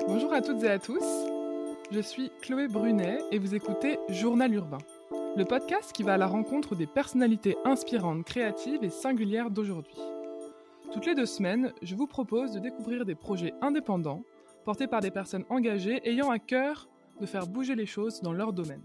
[0.00, 1.04] Bonjour à toutes et à tous.
[1.92, 4.78] Je suis Chloé Brunet et vous écoutez Journal Urbain,
[5.36, 9.96] le podcast qui va à la rencontre des personnalités inspirantes, créatives et singulières d'aujourd'hui.
[10.92, 14.24] Toutes les deux semaines, je vous propose de découvrir des projets indépendants
[14.64, 16.88] portés par des personnes engagées ayant à cœur
[17.20, 18.82] de faire bouger les choses dans leur domaine.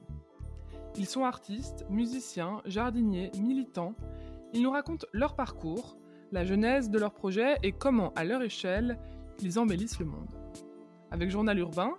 [0.96, 3.96] Ils sont artistes, musiciens, jardiniers, militants.
[4.54, 5.98] Ils nous racontent leur parcours,
[6.32, 9.00] la genèse de leur projet et comment, à leur échelle,
[9.42, 10.39] ils embellissent le monde.
[11.12, 11.94] Avec Journal Urbain,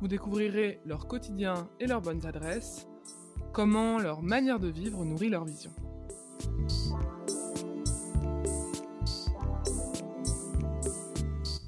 [0.00, 2.88] vous découvrirez leur quotidien et leurs bonnes adresses,
[3.52, 5.70] comment leur manière de vivre nourrit leur vision.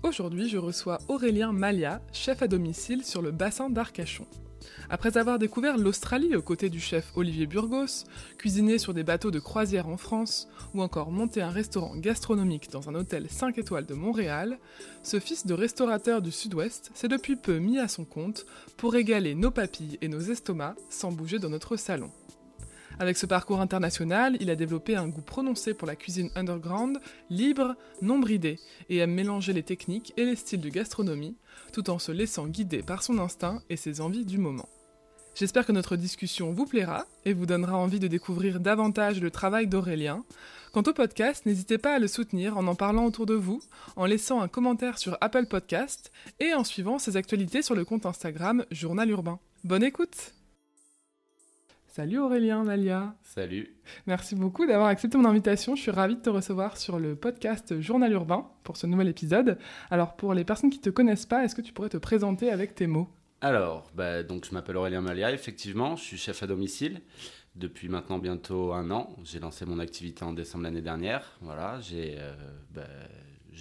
[0.03, 4.27] Aujourd'hui, je reçois Aurélien Malia, chef à domicile sur le bassin d'Arcachon.
[4.91, 8.05] Après avoir découvert l'Australie aux côtés du chef Olivier Burgos,
[8.39, 12.89] cuisiné sur des bateaux de croisière en France, ou encore monté un restaurant gastronomique dans
[12.89, 14.59] un hôtel 5 étoiles de Montréal,
[15.03, 19.35] ce fils de restaurateur du Sud-Ouest s'est depuis peu mis à son compte pour régaler
[19.35, 22.11] nos papilles et nos estomacs sans bouger dans notre salon.
[22.99, 26.99] Avec ce parcours international, il a développé un goût prononcé pour la cuisine underground,
[27.31, 31.37] libre, non bridée, et aime mélanger les techniques et les styles de gastronomie,
[31.73, 34.69] tout en se laissant guider par son instinct et ses envies du moment.
[35.35, 39.67] J'espère que notre discussion vous plaira et vous donnera envie de découvrir davantage le travail
[39.67, 40.25] d'Aurélien.
[40.73, 43.63] Quant au podcast, n'hésitez pas à le soutenir en en parlant autour de vous,
[43.97, 48.05] en laissant un commentaire sur Apple Podcast et en suivant ses actualités sur le compte
[48.05, 49.39] Instagram Journal Urbain.
[49.65, 50.35] Bonne écoute
[51.95, 53.15] Salut Aurélien, Malia.
[53.21, 53.77] Salut.
[54.07, 55.77] Merci beaucoup d'avoir accepté mon invitation.
[55.77, 59.59] Je suis ravie de te recevoir sur le podcast Journal Urbain pour ce nouvel épisode.
[59.91, 62.51] Alors pour les personnes qui ne te connaissent pas, est-ce que tu pourrais te présenter
[62.51, 63.11] avec tes mots?
[63.43, 67.03] Alors, bah, donc je m'appelle Aurélien Malia, effectivement, je suis chef à domicile
[67.57, 69.15] depuis maintenant bientôt un an.
[69.23, 71.37] J'ai lancé mon activité en décembre l'année dernière.
[71.43, 72.33] Voilà, j'ai euh,
[72.71, 72.87] bah,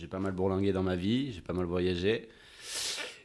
[0.09, 2.29] pas mal bourlingué dans ma vie, j'ai pas mal voyagé.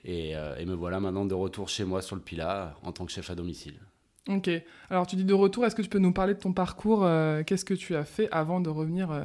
[0.04, 3.06] Et, euh, et me voilà maintenant de retour chez moi sur le Pilat en tant
[3.06, 3.78] que chef à domicile.
[4.28, 4.50] Ok.
[4.90, 7.42] Alors tu dis de retour, est-ce que tu peux nous parler de ton parcours euh,
[7.44, 9.24] Qu'est-ce que tu as fait avant de revenir euh,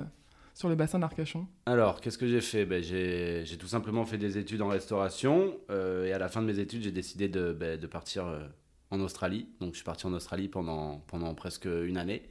[0.53, 1.47] sur le bassin d'Arcachon?
[1.66, 2.66] Alors, qu'est-ce que j'ai fait?
[2.66, 6.47] Ben, j'ai, tout simplement fait des études en restauration euh, et à la fin de
[6.47, 8.25] mes études, j'ai décidé de, ben, partir
[8.91, 9.47] en Australie.
[9.59, 12.29] Donc je suis parti en Australie pendant, pendant presque une année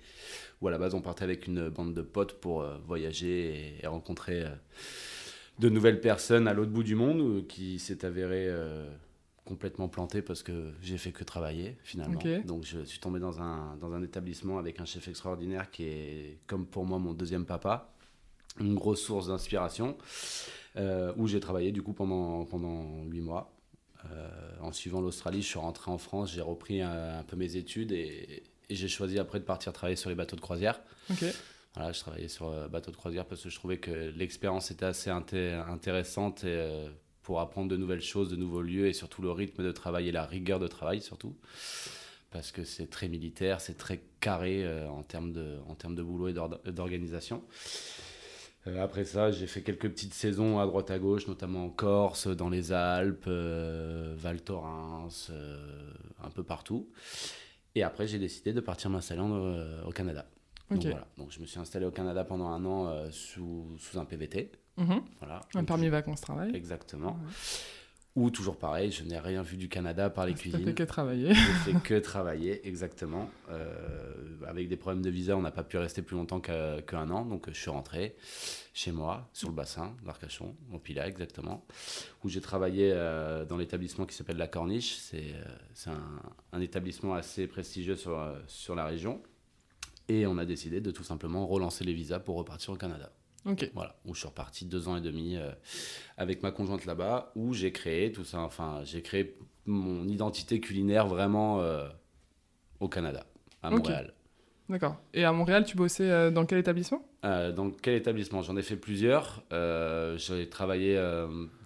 [0.61, 3.87] où à la base on partait avec une bande de potes pour voyager et, et
[3.87, 4.45] rencontrer
[5.59, 8.49] de nouvelles personnes à l'autre bout du monde qui s'est avéré
[9.45, 12.19] complètement planté parce que j'ai fait que travailler finalement.
[12.45, 16.39] Donc je suis tombé dans un, dans un établissement avec un chef extraordinaire qui est
[16.47, 17.93] comme pour moi mon deuxième papa,
[18.61, 19.97] une grosse source d'inspiration,
[20.77, 23.53] euh, où j'ai travaillé du coup pendant, pendant 8 mois.
[24.11, 24.29] Euh,
[24.63, 27.93] en suivant l'Australie, je suis rentré en France, j'ai repris un, un peu mes études
[27.93, 30.81] et, et j'ai choisi après de partir travailler sur les bateaux de croisière.
[31.75, 34.87] Voilà, je travaillais sur euh, bateau de croisière parce que je trouvais que l'expérience était
[34.87, 36.89] assez inté- intéressante et, euh,
[37.31, 40.11] pour apprendre de nouvelles choses, de nouveaux lieux et surtout le rythme de travail et
[40.11, 41.37] la rigueur de travail surtout.
[42.33, 46.03] Parce que c'est très militaire, c'est très carré euh, en, termes de, en termes de
[46.03, 47.45] boulot et d'or- d'organisation.
[48.67, 52.27] Euh, après ça, j'ai fait quelques petites saisons à droite à gauche, notamment en Corse,
[52.27, 55.31] dans les Alpes, euh, Val Thorens,
[56.25, 56.89] un peu partout.
[57.77, 59.23] Et après, j'ai décidé de partir m'installer
[59.87, 60.27] au Canada.
[60.69, 61.07] Donc, voilà.
[61.17, 64.51] Donc, je me suis installé au Canada pendant un an sous, sous un PVT.
[64.77, 65.03] Mhm.
[65.19, 65.41] Voilà.
[65.55, 66.55] Un permis vacances-travail.
[66.55, 67.13] Exactement.
[67.13, 67.33] Ouais.
[68.17, 70.75] Ou toujours pareil, je n'ai rien vu du Canada par les T'as fait cuisines.
[70.75, 71.33] que travailler.
[71.33, 71.35] J'ai
[71.73, 73.31] fait que travailler, exactement.
[73.51, 74.15] Euh,
[74.49, 77.25] avec des problèmes de visa, on n'a pas pu rester plus longtemps qu'un an.
[77.25, 78.17] Donc je suis rentré
[78.75, 81.65] chez moi, sur le bassin d'Arcachon, au Pilat exactement,
[82.25, 84.97] où j'ai travaillé euh, dans l'établissement qui s'appelle La Corniche.
[84.97, 89.23] C'est euh, un, un établissement assez prestigieux sur, euh, sur la région.
[90.09, 93.13] Et on a décidé de tout simplement relancer les visas pour repartir au Canada.
[93.47, 93.71] Ok.
[93.75, 95.51] Voilà, où je suis reparti deux ans et demi euh,
[96.17, 99.37] avec ma conjointe là-bas, où j'ai créé tout ça, enfin, j'ai créé
[99.67, 101.89] mon identité culinaire vraiment euh,
[102.81, 103.25] au Canada,
[103.63, 103.71] à.
[103.71, 104.13] Montréal.
[104.69, 104.97] D'accord.
[105.15, 107.03] Et à Montréal, tu bossais euh, dans quel établissement?
[107.23, 108.41] Dans quel établissement?
[108.43, 109.43] J'en ai fait plusieurs.
[109.51, 110.95] J'ai travaillé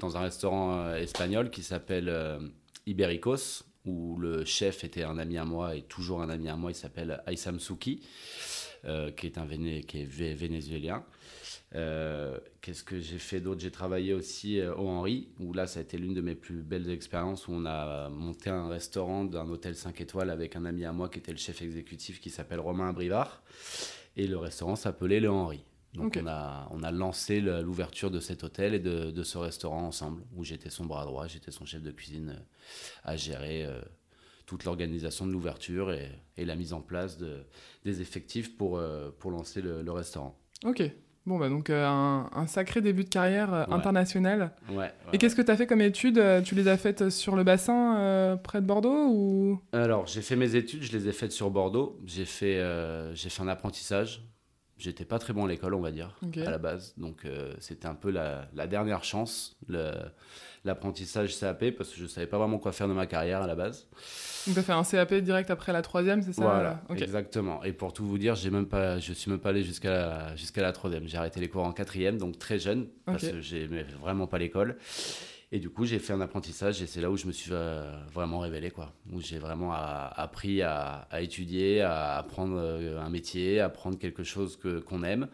[0.00, 2.12] dans un restaurant espagnol qui s'appelle
[2.86, 6.70] Ibericos, où le chef était un ami à moi et toujours un ami à moi.
[6.72, 8.00] Il s'appelle Aysam Souki,
[8.84, 11.04] euh, qui est un Véné- qui est vé- vénézuélien.
[11.74, 13.60] Euh, Qu'est-ce que j'ai fait d'autre?
[13.60, 16.62] J'ai travaillé aussi euh, au Henri, où là, ça a été l'une de mes plus
[16.62, 20.84] belles expériences, où on a monté un restaurant d'un hôtel 5 étoiles avec un ami
[20.84, 23.42] à moi qui était le chef exécutif, qui s'appelle Romain Brivard.
[24.16, 25.64] Et le restaurant s'appelait le Henri.
[25.94, 29.82] Donc on, a, on a lancé l'ouverture de cet hôtel et de, de ce restaurant
[29.82, 32.42] ensemble, où j'étais son bras droit, j'étais son chef de cuisine euh,
[33.04, 33.80] à gérer euh,
[34.44, 37.44] toute l'organisation de l'ouverture et, et la mise en place de,
[37.84, 40.36] des effectifs pour, euh, pour lancer le, le restaurant.
[40.64, 40.82] Ok.
[41.26, 43.72] Bon, bah donc euh, un, un sacré début de carrière euh, Ouais.
[43.72, 44.52] international.
[44.68, 44.76] Ouais.
[44.76, 47.34] ouais, Et qu'est-ce que tu as fait comme études Euh, Tu les as faites sur
[47.34, 49.58] le bassin euh, près de Bordeaux ou?
[49.72, 51.98] Alors, j'ai fait mes études, je les ai faites sur Bordeaux.
[52.04, 54.28] J'ai fait, euh, j'ai fait un apprentissage.
[54.76, 56.94] J'étais pas très bon à l'école, on va dire, à la base.
[56.96, 59.56] Donc, euh, c'était un peu la, la dernière chance,
[60.64, 63.54] l'apprentissage CAP, parce que je savais pas vraiment quoi faire de ma carrière à la
[63.54, 63.86] base.
[64.46, 66.42] Donc tu as fait un CAP direct après la troisième, c'est ça?
[66.42, 67.62] Voilà, exactement.
[67.64, 70.62] Et pour tout vous dire, même pas, je suis même pas allé jusqu'à la, jusqu'à
[70.62, 71.06] la troisième.
[71.06, 73.30] J'ai arrêté les cours en quatrième, donc très jeune, parce Ok.
[73.32, 74.76] que j'aimais vraiment pas l'école.
[75.54, 77.88] Et du coup, j'ai fait un apprentissage et c'est là où je me suis euh,
[78.12, 78.92] vraiment révélé, quoi.
[79.12, 83.96] Où j'ai vraiment a- appris à, à étudier, à apprendre euh, un métier, à apprendre
[83.96, 85.28] quelque chose que, qu'on aime.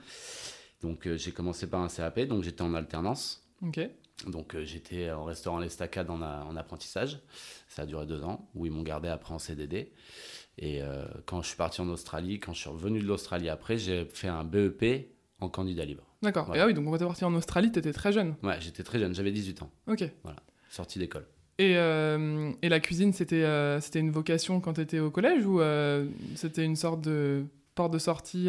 [0.82, 3.48] Donc, euh, j'ai commencé par un CAP, donc j'étais en alternance.
[3.66, 3.80] Ok.
[4.26, 7.20] Donc euh, j'étais au restaurant L'Estacade en, en apprentissage.
[7.68, 9.90] Ça a duré deux ans, où ils m'ont gardé après en CDD.
[10.58, 13.78] Et euh, quand je suis parti en Australie, quand je suis revenu de l'Australie après,
[13.78, 15.08] j'ai fait un BEP
[15.40, 16.04] en candidat libre.
[16.22, 16.46] D'accord.
[16.46, 16.60] Voilà.
[16.60, 18.34] Et ah oui, donc quand t'es parti en Australie, t'étais très jeune.
[18.42, 20.04] Ouais, j'étais très jeune, j'avais 18 ans, Ok.
[20.70, 21.26] sorti d'école.
[21.58, 25.60] Et, euh, et la cuisine, c'était euh, c'était une vocation quand t'étais au collège ou
[25.60, 27.44] euh, c'était une sorte de
[27.74, 28.48] porte de sortie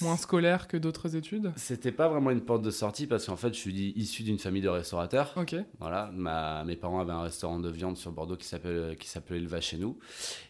[0.00, 3.48] moins scolaire que d'autres études C'était pas vraiment une porte de sortie parce qu'en fait,
[3.52, 5.32] je suis issu d'une famille de restaurateurs.
[5.36, 5.56] Ok.
[5.80, 9.48] Voilà, ma, mes parents avaient un restaurant de viande sur Bordeaux qui qui s'appelait Le
[9.48, 9.98] Va chez nous.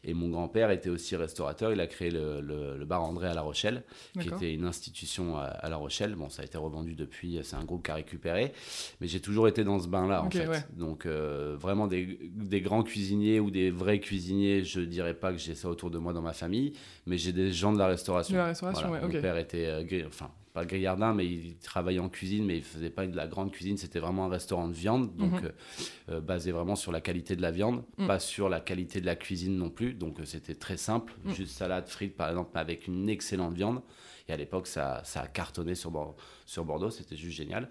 [0.05, 1.73] Et mon grand-père était aussi restaurateur.
[1.73, 3.85] Il a créé le, le- le bar André à La Rochelle,
[4.21, 6.15] qui était une institution à, à La Rochelle.
[6.15, 8.53] Bon, ça a été revendu depuis, c'est un groupe qui a récupéré.
[9.01, 10.47] Mais j'ai toujours été dans ce bain-là, en Ok, fait.
[10.47, 10.65] ouais.
[10.77, 15.39] Donc, euh, vraiment des, des grands cuisiniers ou des vrais cuisiniers, je dirais pas que
[15.39, 16.75] j'ai ça autour de moi dans ma famille,
[17.07, 18.35] mais j'ai des gens de la restauration.
[18.35, 19.23] De la restauration, Voilà, ouais, ok.
[19.41, 23.15] Était, euh, enfin, pas grillardin, mais il travaillait en cuisine, mais il faisait pas de
[23.15, 25.45] la grande cuisine, c'était vraiment un restaurant de viande, donc Mhm.
[25.45, 28.07] euh, euh, basé vraiment sur la qualité de la viande, Mm.
[28.07, 29.93] pas sur la qualité de la cuisine non plus.
[29.95, 31.33] Donc c'était très simple, Mm.
[31.33, 33.83] juste salade, frites par exemple, mais avec une excellente viande.
[34.29, 37.69] Et à l'époque, ça, ça a cartonné sur, Bor- sur Bordeaux, c'était juste génial.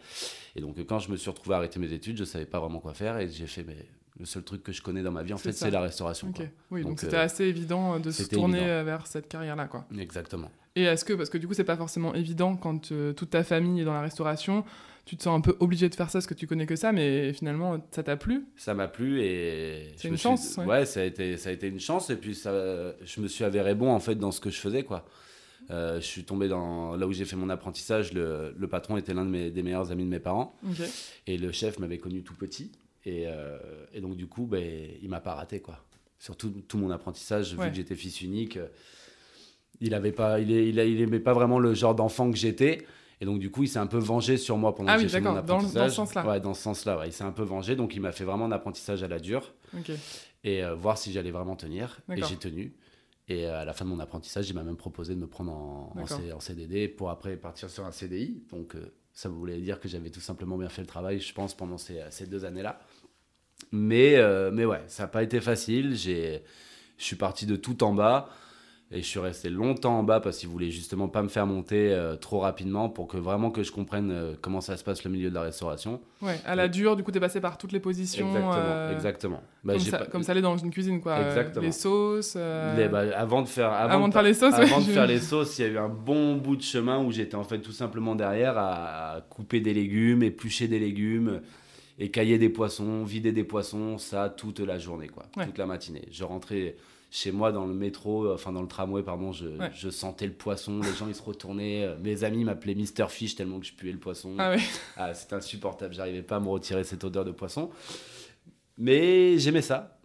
[0.56, 2.80] Et donc quand je me suis retrouvé à arrêter mes études, je savais pas vraiment
[2.80, 3.86] quoi faire et j'ai fait, mais
[4.20, 6.32] le seul truc que je connais dans ma vie, en fait, c'est la restauration.
[6.32, 6.46] Quoi.
[6.72, 8.84] Oui, donc c'était euh, assez évident euh, de se tourner évident.
[8.84, 9.86] vers cette carrière-là, quoi.
[9.98, 10.50] Exactement.
[10.76, 13.44] Et est-ce que, parce que du coup, c'est pas forcément évident quand euh, toute ta
[13.44, 14.64] famille est dans la restauration,
[15.06, 16.92] tu te sens un peu obligé de faire ça parce que tu connais que ça,
[16.92, 18.46] mais finalement, ça t'a plu?
[18.58, 20.66] Ça m'a plu et C'est une me suis- chance, ouais.
[20.66, 22.52] Ouais, ça a été ça a été une chance et puis ça,
[23.04, 25.06] je me suis avéré bon en fait dans ce que je faisais quoi.
[25.70, 28.14] Euh, je suis tombé dans là où j'ai fait mon apprentissage.
[28.14, 30.56] Le, le patron était l'un de mes, des meilleurs amis de mes parents
[31.26, 32.72] et le chef m'avait connu tout petit
[33.08, 33.58] et, euh,
[33.94, 35.84] et donc du coup ben il m'a pas raté quoi.
[36.20, 37.66] Surtout tout mon apprentissage Ouais.
[37.66, 38.58] vu que j'étais fils unique.
[38.58, 38.68] euh,
[39.80, 42.86] Il avait pas il, il, il aimait pas vraiment le genre d'enfant que j'étais.
[43.20, 45.08] Et donc, du coup, il s'est un peu vengé sur moi pendant Ah que oui,
[45.10, 45.92] j'ai fait mon d'accord, dans dans apprentissage.
[45.94, 46.28] sens-là.
[46.28, 47.00] Ouais, dans ce sens-là.
[47.00, 47.08] ouais.
[47.10, 47.76] Il s'est un peu vengé.
[47.76, 49.54] Donc, il m'a fait vraiment un apprentissage à la dure
[50.44, 52.00] et euh, voir si j'allais vraiment tenir.
[52.16, 52.76] Et j'ai tenu.
[53.28, 55.92] Et à la fin de mon apprentissage, il m'a même proposé de me prendre en,
[55.96, 56.20] en, D'accord.
[56.20, 58.44] C- en CDD pour après partir sur un CDI.
[58.52, 61.56] Donc euh, ça voulait dire que j'avais tout simplement bien fait le travail, je pense,
[61.58, 62.80] pendant ces, ces deux années-là.
[63.72, 65.96] Mais, euh, mais ouais, ça n'a pas été facile.
[65.96, 66.42] J'ai-
[67.00, 68.30] Je suis parti de tout en bas.
[68.90, 71.92] Et je suis resté longtemps en bas parce qu'ils voulaient justement pas me faire monter
[71.92, 75.12] euh, trop rapidement pour que vraiment que je comprenne euh, comment ça se passe le
[75.12, 76.00] milieu de la restauration.
[76.22, 78.28] Ouais, à la dure, du coup, t'es passé par toutes les positions.
[78.28, 79.44] Exactement, euh, exactement.
[79.66, 81.20] Bah, comme, ça, pas- comme ça allait dans une cuisine, quoi.
[81.22, 81.66] Exactement.
[81.66, 82.36] les sauces.
[82.36, 84.92] Les- bah, avant de faire, avant, avant de faire les sauces, avant ouais, de je-
[84.94, 87.44] faire les sauces, il y a eu un bon bout de chemin où j'étais en
[87.44, 91.42] fait tout simplement derrière à, à couper des légumes, éplucher des légumes,
[91.98, 95.46] écailler des poissons, vider des poissons, ça toute la journée, quoi, Ouais.
[95.46, 96.08] toute la matinée.
[96.12, 96.76] Je rentrais
[97.10, 99.72] chez moi dans le métro, enfin dans le tramway, pardon, je, Ouais.
[99.74, 103.36] je sentais le poisson, les gens ils se retournaient, euh, mes amis m'appelaient Mister Fish
[103.36, 104.36] tellement que je puais le poisson.
[104.38, 104.60] Ah ouais.
[104.98, 107.70] Ah, c'était insupportable, j'arrivais pas à me retirer cette odeur de poisson.
[108.78, 110.00] Mais j'aimais ça.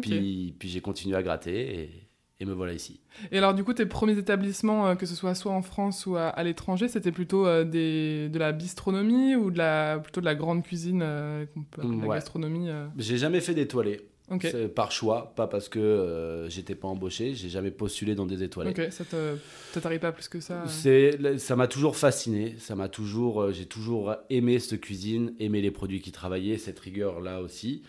[0.00, 2.01] Puis, puis j'ai continué à gratter et,
[2.42, 3.00] et me voilà ici.
[3.30, 6.16] Et alors, du coup, tes premiers établissements, euh, que ce soit soit en France ou
[6.16, 10.26] à, à l'étranger, c'était plutôt euh, des, de la bistronomie ou de la, plutôt de
[10.26, 12.16] la grande cuisine, euh, qu'on peut appeler de la Ouais.
[12.16, 12.68] gastronomie
[12.98, 14.00] J'ai jamais fait d'étoilé.
[14.30, 14.46] Ok.
[14.50, 17.34] C'est par choix, pas parce que j'étais pas embauché.
[17.34, 18.70] J'ai jamais postulé dans des étoilés.
[18.70, 19.04] Ok, ça
[19.80, 20.64] t'arrive pas plus que ça.
[20.68, 22.54] C'est, ça m'a toujours fasciné.
[22.58, 27.20] Ça m'a toujours, j'ai toujours aimé cette cuisine, aimé les produits qui travaillaient, cette rigueur
[27.20, 27.82] là aussi.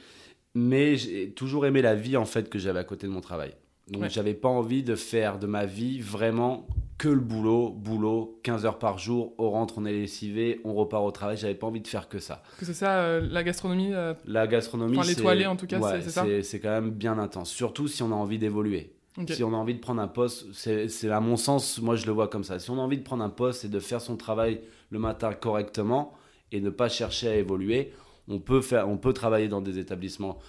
[0.53, 3.53] Mais j'ai toujours aimé la vie en fait que j'avais à côté de mon travail.
[3.89, 4.09] Donc Ouais.
[4.09, 8.79] j'avais pas envie de faire de ma vie vraiment que le boulot, boulot, 15 heures
[8.79, 11.35] par jour, on rentre, on est lessivé, on repart au travail.
[11.35, 12.43] J'avais pas envie de faire que ça.
[12.57, 15.79] Que c'est ça, euh, la gastronomie euh, La gastronomie, Enfin, c'est- l'étoilé, en tout cas,
[15.79, 17.49] ouais, c'est- ça c'est quand même bien intense.
[17.49, 18.93] Surtout si on a envie d'évoluer.
[19.29, 22.05] Si on a envie de prendre un poste, c'est c'est à mon sens, moi je
[22.07, 22.57] le vois comme ça.
[22.57, 25.33] Si on a envie de prendre un poste et de faire son travail le matin
[25.33, 26.13] correctement
[26.51, 27.91] et ne pas chercher à évoluer,
[28.27, 30.39] on peut, faire, on peut travailler dans des établissements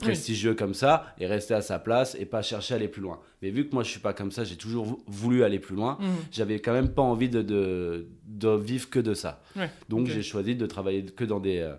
[0.00, 3.20] prestigieux comme ça et rester à sa place et pas chercher à aller plus loin.
[3.42, 5.96] Mais vu que moi je suis pas comme ça, j'ai toujours voulu aller plus loin.
[6.00, 6.08] Mhm.
[6.32, 9.42] J'avais quand même pas envie de, de, de vivre que de ça.
[9.56, 11.74] Ouais, Donc j'ai choisi de travailler que dans des euh,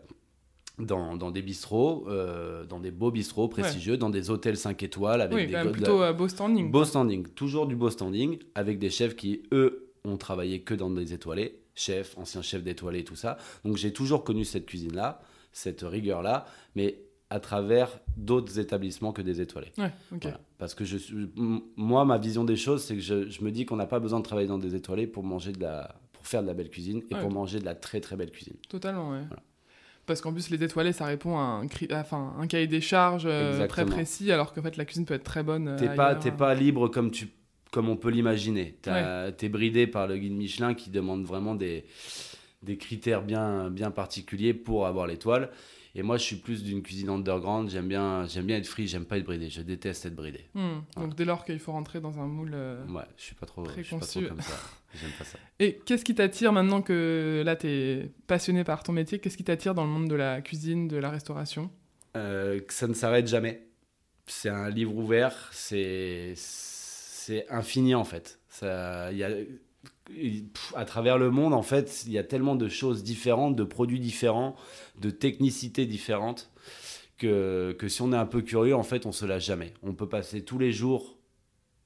[0.79, 5.21] dans, dans des bistrots, euh, dans des beaux bistrots prestigieux, dans des hôtels 5 étoiles
[5.21, 6.71] avec Oui, des la- plutôt euh, beau standing.
[6.71, 10.89] beau standing, toujours du beau standing avec des chefs qui eux ont travaillé que dans
[10.89, 13.37] des étoilés, chefs, anciens chefs d'étoilés tout ça.
[13.63, 16.97] Donc j'ai toujours connu cette cuisine là, cette rigueur là, mais
[17.31, 19.71] à travers d'autres établissements que des étoilés.
[19.77, 20.19] Ouais, ok.
[20.23, 20.39] Voilà.
[20.59, 20.97] Parce que je
[21.77, 24.19] moi, ma vision des choses, c'est que je, je me dis qu'on n'a pas besoin
[24.19, 27.01] de travailler dans des étoilés pour manger de la, pour faire de la belle cuisine
[27.09, 27.21] et Ouais.
[27.21, 28.55] pour manger de la très très belle cuisine.
[28.69, 29.21] Totalement, ouais.
[29.27, 29.41] Voilà.
[30.05, 33.23] Parce qu'en plus, les étoilés, ça répond à un, cri- enfin, un cahier des charges
[33.25, 35.69] euh, très précis, alors qu'en fait, la cuisine peut être très bonne.
[35.69, 37.29] euh, T'es pas, t'es pas libre comme tu,
[37.71, 38.75] comme on peut l'imaginer.
[38.81, 41.85] T'as- T'es bridé par le guide Michelin qui demande vraiment des,
[42.61, 45.49] des critères bien, bien particuliers pour avoir l'étoile.
[45.93, 47.69] Et moi, je suis plus d'une cuisine underground.
[47.69, 48.87] J'aime bien, j'aime bien être free.
[48.87, 49.49] J'aime pas être bridé.
[49.49, 50.45] Je déteste être bridé.
[50.53, 51.07] Hmm, Voilà.
[51.09, 52.51] Donc, dès lors qu'il faut rentrer dans un moule.
[52.53, 54.27] euh, Ouais, je suis pas trop, je suis pas trop Préconçu.
[54.29, 54.53] comme ça.
[54.95, 55.37] J'aime pas ça.
[55.59, 59.19] Et qu'est-ce qui t'attire maintenant que là, t'es passionné par ton métier?
[59.19, 61.69] Qu'est-ce qui t'attire dans le monde de la cuisine, de la restauration?
[62.15, 63.67] Euh, que ça ne s'arrête jamais.
[64.27, 68.39] C'est un livre ouvert, c'est c'est infini en fait.
[68.49, 69.29] Ça, il y a,
[70.75, 73.99] à travers le monde, en fait, il y a tellement de choses différentes, de produits
[73.99, 74.55] différents,
[74.99, 76.51] de technicités différentes,
[77.17, 79.73] que, que si on est un peu curieux, en fait, on se lâche jamais.
[79.83, 81.17] On peut passer tous les jours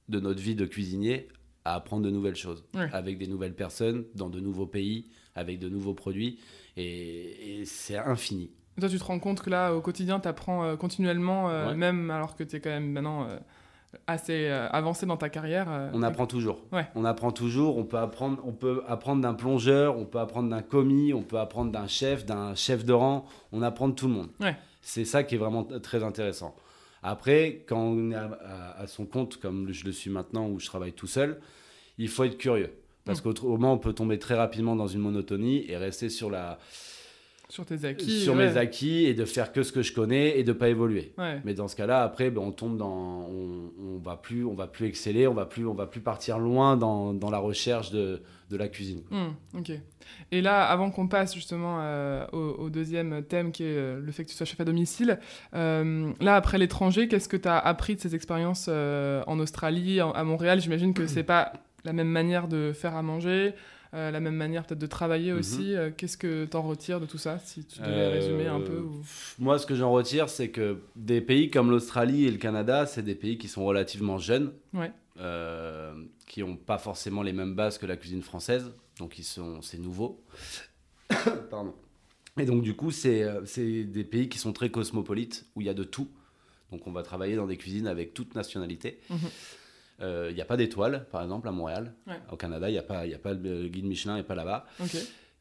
[0.08, 1.28] de notre vie de cuisinier
[1.64, 2.88] à apprendre de nouvelles choses, Ouais.
[2.92, 6.38] avec des nouvelles personnes, dans de nouveaux pays, avec de nouveaux produits,
[6.76, 8.50] et, et c'est infini.
[8.78, 11.74] Et Toi, tu te rends compte que là, au quotidien, t'apprends euh, continuellement, euh, Ouais.
[11.76, 13.38] même alors que t'es quand même maintenant euh,
[14.06, 15.66] assez euh, avancé dans ta carrière.
[15.70, 16.60] euh, On apprend toujours.
[16.72, 16.86] Ouais.
[16.94, 17.76] On apprend toujours.
[17.78, 21.38] On peut apprendre, on peut apprendre d'un plongeur, on peut apprendre d'un commis, on peut
[21.38, 23.26] apprendre d'un chef, d'un chef de rang.
[23.52, 24.28] On apprend de tout le monde.
[24.40, 24.56] Ouais.
[24.82, 26.54] C'est ça qui est vraiment très intéressant.
[27.02, 30.92] Après, quand on est à, son compte, comme je le suis maintenant, où je travaille
[30.92, 31.40] tout seul,
[31.98, 32.72] il faut être curieux.
[33.04, 33.22] Parce Mm.
[33.22, 36.58] qu'autrement, on peut tomber très rapidement dans une monotonie et rester sur, la,
[37.48, 38.20] Sur tes acquis.
[38.22, 38.48] sur ouais.
[38.50, 41.12] mes acquis et de faire que ce que je connais et de pas évoluer.
[41.16, 41.40] Ouais.
[41.44, 44.66] Mais dans ce cas-là, après, ben, on tombe dans, on, on va plus, on va
[44.66, 48.20] plus exceller, on va plus, on va plus partir loin dans, dans la recherche de,
[48.50, 49.02] de la cuisine.
[49.10, 49.70] Hmm, ok.
[50.32, 54.10] Et là, avant qu'on passe justement euh, au, au deuxième thème qui est euh, le
[54.12, 55.18] fait que tu sois chef à domicile,
[55.54, 60.02] euh, là, après l'étranger, qu'est-ce que tu as appris de ces expériences euh, en Australie,
[60.02, 60.60] en- à Montréal?
[60.60, 61.52] J'imagine que c'est pas
[61.84, 63.54] la même manière de faire à manger,
[63.96, 65.38] euh, la même manière peut-être de travailler Mhm.
[65.38, 65.74] aussi.
[65.74, 68.60] Euh, qu'est-ce que tu en retires de tout ça, si tu devais Euh, résumer un
[68.60, 69.02] peu ou-
[69.38, 73.02] Moi, ce que j'en retire, c'est que des pays comme l'Australie et le Canada, c'est
[73.02, 74.92] des pays qui sont relativement jeunes, Ouais.
[76.26, 79.78] qui n'ont pas forcément les mêmes bases que la cuisine française, donc ils sont, c'est
[79.78, 80.20] nouveau.
[81.50, 81.74] Pardon.
[82.38, 83.24] Et donc du coup, c'est,
[83.56, 86.08] des pays qui sont très cosmopolites, où il y a de tout.
[86.72, 88.98] Donc on va travailler dans des cuisines avec toute nationalité.
[89.08, 89.18] Mhm.
[90.00, 91.94] Il n'y a pas d'étoiles, par exemple, à Montréal.
[92.06, 92.20] Ouais.
[92.30, 94.66] Au Canada, il n'y a, pas- y a pas le guide Michelin, n'est pas là-bas.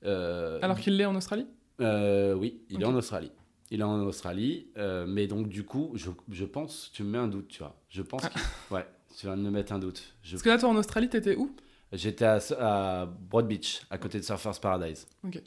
[0.06, 1.48] Euh, Alors qu'il l'est en Australie?
[1.82, 3.32] Euh, oui, il est en Australie.
[3.72, 7.18] Il est en Australie, euh, mais donc du coup, je, je pense, tu me mets
[7.18, 7.76] un doute, tu vois.
[7.90, 8.30] Je pense Ah.
[8.30, 8.86] que, ouais,
[9.18, 10.14] tu vas me mettre un doute.
[10.22, 11.54] Je- Parce que là, toi, en Australie, t'étais où?
[11.92, 15.08] J'étais à, à Broad Beach, à côté de Surfers Paradise.
[15.24, 15.42] Ok.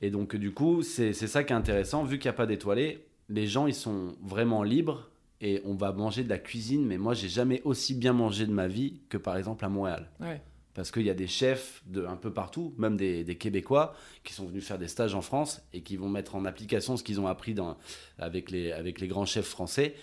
[0.00, 3.06] Et donc du coup, c'est ça qui est intéressant, vu qu'il n'y a pas d'étoilés,
[3.28, 5.08] les gens ils sont vraiment libres
[5.40, 8.52] et on va manger de la cuisine, mais moi j'ai jamais aussi bien mangé de
[8.52, 10.10] ma vie que par exemple à Montréal.
[10.20, 10.40] Ouais.
[10.74, 14.34] Parce qu'il y a des chefs de un peu partout, même des, des Québécois, qui
[14.34, 17.18] sont venus faire des stages en France et qui vont mettre en application ce qu'ils
[17.18, 17.78] ont appris dans,
[18.18, 19.94] avec, les, avec les grands chefs français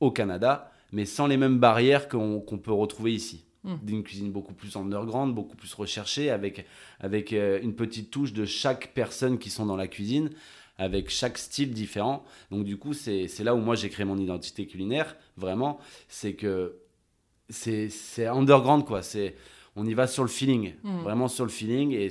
[0.00, 3.44] au Canada, mais sans les mêmes barrières qu'on peut retrouver ici.
[3.62, 3.74] Mm.
[3.82, 6.66] D'une cuisine beaucoup plus underground, beaucoup plus recherchée, avec,
[6.98, 10.30] avec euh, une petite touche de chaque personne qui sont dans la cuisine,
[10.80, 12.24] avec chaque style différent.
[12.50, 16.76] Donc du coup, c'est là où moi j'ai créé mon identité culinaire, vraiment, c'est que
[17.48, 19.02] c'est underground, quoi.
[19.02, 19.34] C'est
[19.76, 21.02] on y va sur le feeling, Mm.
[21.02, 22.08] vraiment sur le feeling, et,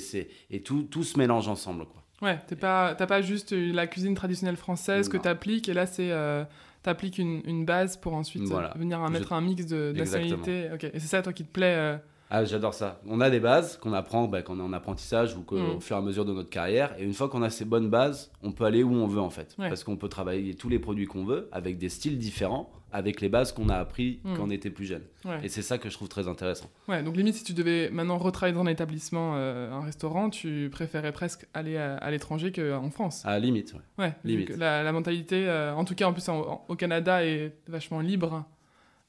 [0.50, 2.04] et tout, tout se mélange ensemble, quoi.
[2.22, 6.12] Ouais, pas, t'as pas juste euh, la cuisine traditionnelle française que t'appliques, et là, c'est,
[6.12, 6.44] euh,
[6.84, 8.74] t'appliques une, une base pour ensuite euh, Voilà.
[8.78, 10.74] venir à mettre un mix de, de.
[10.74, 11.98] Ok, et c'est ça, toi, qui te plaît euh,
[12.32, 13.02] Ah, j'adore ça.
[13.08, 15.78] On a des bases qu'on apprend bah, quand on est en apprentissage ou que- Mm.
[15.78, 16.94] au fur et à mesure de notre carrière.
[17.00, 19.32] Et une fois qu'on a ces bonnes bases, on peut aller où on veut en
[19.32, 19.56] fait.
[19.58, 19.68] Ouais.
[19.68, 23.30] Parce qu'on peut travailler tous les produits qu'on veut avec des styles différents, avec les
[23.30, 24.36] bases qu'on a appris Mm.
[24.36, 25.02] quand on était plus jeune.
[25.26, 25.40] ouais.
[25.44, 26.70] Et c'est ça que je trouve très intéressant.
[26.88, 30.70] ouais, donc limite, si tu devais maintenant retravailler dans un établissement, euh, un restaurant, tu
[30.72, 33.24] préférais presque aller à, à l'étranger qu'en France.
[33.26, 34.06] À limite, ouais.
[34.06, 34.56] Ouais, limite.
[34.56, 38.02] la, la mentalité, euh, en tout cas, en plus, en- en- au Canada, est vachement
[38.02, 38.46] libre.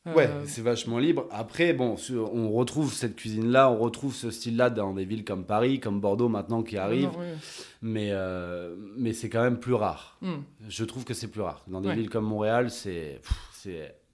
[0.06, 1.26] Ouais, Euh, c'est vachement libre.
[1.30, 1.96] Après, bon,
[2.32, 6.28] on retrouve cette cuisine-là, on retrouve ce style-là dans des villes comme Paris, comme Bordeaux
[6.30, 7.34] maintenant qui arrivent, non, ouais.
[7.82, 10.16] mais, euh, mais c'est quand même plus rare.
[10.22, 10.38] Hmm,
[10.68, 11.62] Je trouve que c'est plus rare.
[11.66, 11.96] Dans des Ouais.
[11.96, 13.20] villes comme Montréal, c'est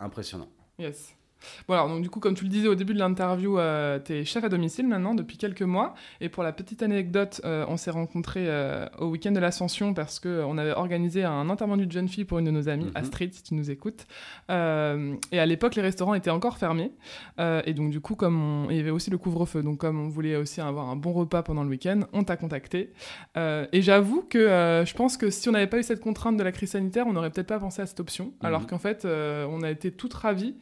[0.01, 0.49] impressionnant.
[0.79, 1.15] yes.
[1.69, 4.15] Bon alors, donc du coup, comme tu le disais au début de l'interview, euh, tu
[4.15, 5.95] es chef à domicile maintenant depuis quelques mois.
[6.21, 10.19] Et pour la petite anecdote, euh, on s'est rencontrés euh, au week-end de l'Ascension parce
[10.19, 12.93] qu'on avait organisé un enterrement de jeune fille pour une de nos amies, Mhm.
[12.95, 14.07] Astrid, si tu nous écoutes.
[14.51, 16.93] Euh, et à l'époque, les restaurants étaient encore fermés.
[17.39, 18.71] Euh, et donc du coup, comme on...
[18.71, 21.43] il y avait aussi le couvre-feu, donc comme on voulait aussi avoir un bon repas
[21.43, 22.93] pendant le week-end, on t'a contacté.
[23.37, 26.37] Euh, et j'avoue que euh, je pense que si on n'avait pas eu cette contrainte
[26.37, 28.33] de la crise sanitaire, on n'aurait peut-être pas pensé à cette option.
[28.43, 28.67] Alors Mhm.
[28.69, 30.55] qu'en fait, euh, on a été toutes ravis.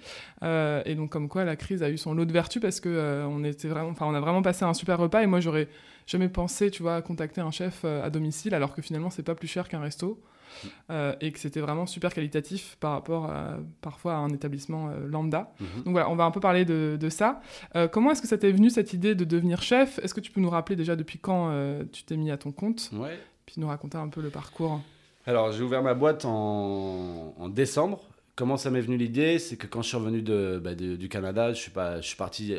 [0.43, 2.89] Euh, et donc comme quoi la crise a eu son lot de vertu parce que
[2.89, 5.23] euh, on était vraiment, enfin on a vraiment passé un super repas.
[5.23, 5.69] Et moi j'aurais
[6.07, 9.23] jamais pensé, tu vois, à contacter un chef euh, à domicile alors que finalement c'est
[9.23, 10.21] pas plus cher qu'un resto.
[10.89, 15.07] Euh, et que c'était vraiment super qualitatif par rapport à, parfois à un établissement euh,
[15.09, 15.53] lambda.
[15.59, 15.83] Mhm.
[15.85, 17.41] Donc voilà, on va un peu parler de, de ça.
[17.75, 19.99] Euh, comment est-ce que ça t'est venu cette idée de devenir chef?
[19.99, 22.53] Est-ce que tu peux nous rappeler déjà depuis quand euh, tu t'es mis à ton
[22.53, 22.91] compte?
[22.93, 23.19] Ouais.
[23.47, 24.81] Puis nous raconter un peu le parcours
[25.27, 28.05] Alors, j'ai ouvert ma boîte en, en décembre.
[28.37, 31.09] Comment ça m'est venu l'idée C'est que quand je suis revenu de, bah, de- du
[31.09, 32.55] Canada, je suis, pas, je suis parti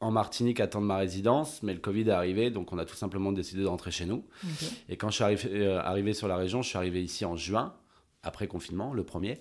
[0.00, 3.32] en Martinique attendre ma résidence, mais le Covid est arrivé, donc on a tout simplement
[3.32, 4.24] décidé de rentrer chez nous.
[4.88, 7.34] Et quand je suis arrivé, euh, arrivé sur la région, je suis arrivé ici en
[7.34, 7.74] juin,
[8.22, 9.40] après confinement, le premier,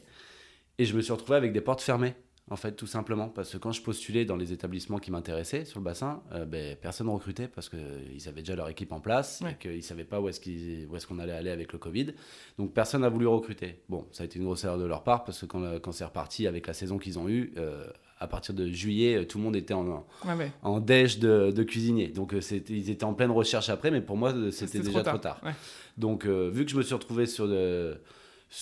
[0.77, 2.15] et je me suis retrouvé avec des portes fermées.
[2.51, 5.79] En fait, tout simplement, parce que quand je postulais dans les établissements qui m'intéressaient sur
[5.79, 9.41] le bassin, euh, ben, personne ne recrutait parce qu'ils avaient déjà leur équipe en place
[9.43, 9.53] Ouais.
[9.53, 11.79] et qu'ils ne savaient pas où est-ce qu'ils- où est-ce qu'on allait aller avec le
[11.79, 12.13] Covid.
[12.59, 13.79] Donc personne n'a voulu recruter.
[13.89, 15.91] Bon, ça a été une grosse erreur de leur part parce que quand, euh, quand
[15.91, 17.83] c'est reparti avec la saison qu'ils ont eue, euh,
[18.19, 20.51] à partir de juillet, tout le monde était en, ouais.
[20.61, 22.09] en déj de, de cuisinier.
[22.09, 25.17] Donc c'était- ils étaient en pleine recherche après, mais pour moi, euh, c'était déjà trop
[25.17, 25.41] tard.
[25.43, 25.51] Ouais.
[25.97, 27.47] Donc, euh, vu que je me suis retrouvé sur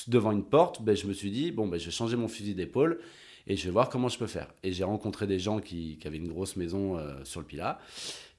[0.07, 2.55] devant une porte, ben, je me suis dit, bon, ben, je vais changer mon fusil
[2.55, 2.99] d'épaule
[3.47, 4.53] et je vais voir comment je peux faire.
[4.63, 7.79] Et j'ai rencontré des gens qui, qui avaient une grosse maison euh, sur le Pilat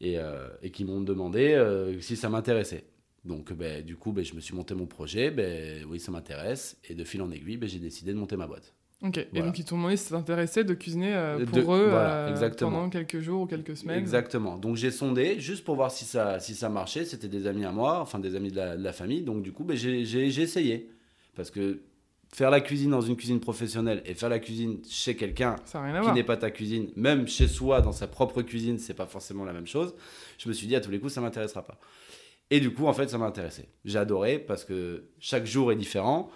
[0.01, 2.85] et, euh, et qui m'ont demandé euh, si ça m'intéressait.
[3.25, 5.31] Donc, ben, du coup, ben, je me suis monté mon projet.
[5.31, 6.77] Ben, oui, ça m'intéresse.
[6.89, 8.75] Et de fil en aiguille, ben, j'ai décidé de monter ma boîte.
[9.03, 9.19] Ok.
[9.19, 12.29] Et donc ils t'ont demandé si ça t'intéressait de cuisiner euh, De- pour eux voilà,
[12.29, 13.99] euh, pendant quelques jours ou quelques semaines.
[13.99, 14.57] Exactement.
[14.57, 17.05] Donc j'ai sondé juste pour voir si ça, si ça marchait.
[17.05, 19.21] C'était des amis à moi, enfin des amis de la, de la famille.
[19.21, 20.89] Donc du coup, ben, j'ai essayé.
[21.35, 21.81] Parce que
[22.35, 25.55] faire la cuisine dans une cuisine professionnelle et faire la cuisine chez quelqu'un
[26.05, 29.45] qui n'est pas ta cuisine, même chez soi, dans sa propre cuisine, c'est pas forcément
[29.45, 29.95] la même chose.
[30.39, 31.79] Je me suis dit à tous les coups, ça m'intéressera pas.
[32.51, 33.69] Et du coup, en fait, ça m'a intéressé.
[33.85, 36.29] J'ai adoré parce que chaque jour est différent,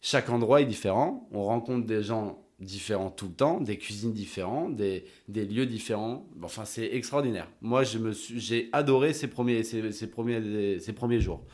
[0.00, 1.28] chaque endroit est différent.
[1.30, 6.26] On rencontre des gens différents tout le temps, des cuisines différentes, des, des lieux différents.
[6.42, 7.50] Enfin, c'est extraordinaire.
[7.60, 11.44] Moi, j'ai adoré ces premiers, ces, ces premiers, ces premiers jours.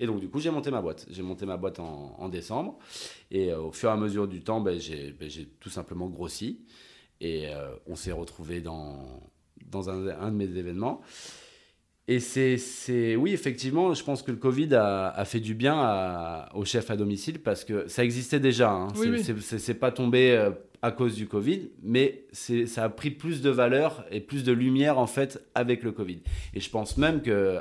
[0.00, 1.06] Et donc, du coup, j'ai monté ma boîte.
[1.10, 2.78] J'ai monté ma boîte en, en décembre.
[3.30, 6.08] Et euh, au fur et à mesure du temps, ben, j'ai ben, j'ai tout simplement
[6.08, 6.60] grossi.
[7.20, 9.20] Et euh, on s'est retrouvés dans,
[9.70, 11.00] dans un, un de mes événements.
[12.06, 16.50] Et c'est, oui, effectivement, je pense que le Covid a, a fait du bien à-
[16.54, 18.70] aux chefs à domicile parce que ça existait déjà.
[18.70, 18.88] hein.
[18.96, 19.32] Oui, c'est,
[19.72, 19.74] oui.
[19.74, 20.50] pas tombé euh,
[20.82, 24.98] à cause du Covid, mais ça a pris plus de valeur et plus de lumière
[24.98, 26.20] en fait avec le Covid.
[26.52, 27.58] Et je pense même que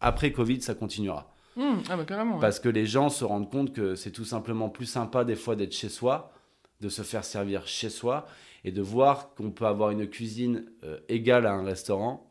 [0.00, 1.31] après Covid, ça continuera.
[1.56, 2.34] Hum, Ah bah carrément.
[2.36, 2.40] ouais.
[2.40, 5.54] Parce que les gens se rendent compte que c'est tout simplement plus sympa des fois
[5.56, 6.32] d'être chez soi,
[6.80, 8.26] de se faire servir chez soi
[8.64, 12.30] et de voir qu'on peut avoir une cuisine euh, égale à un restaurant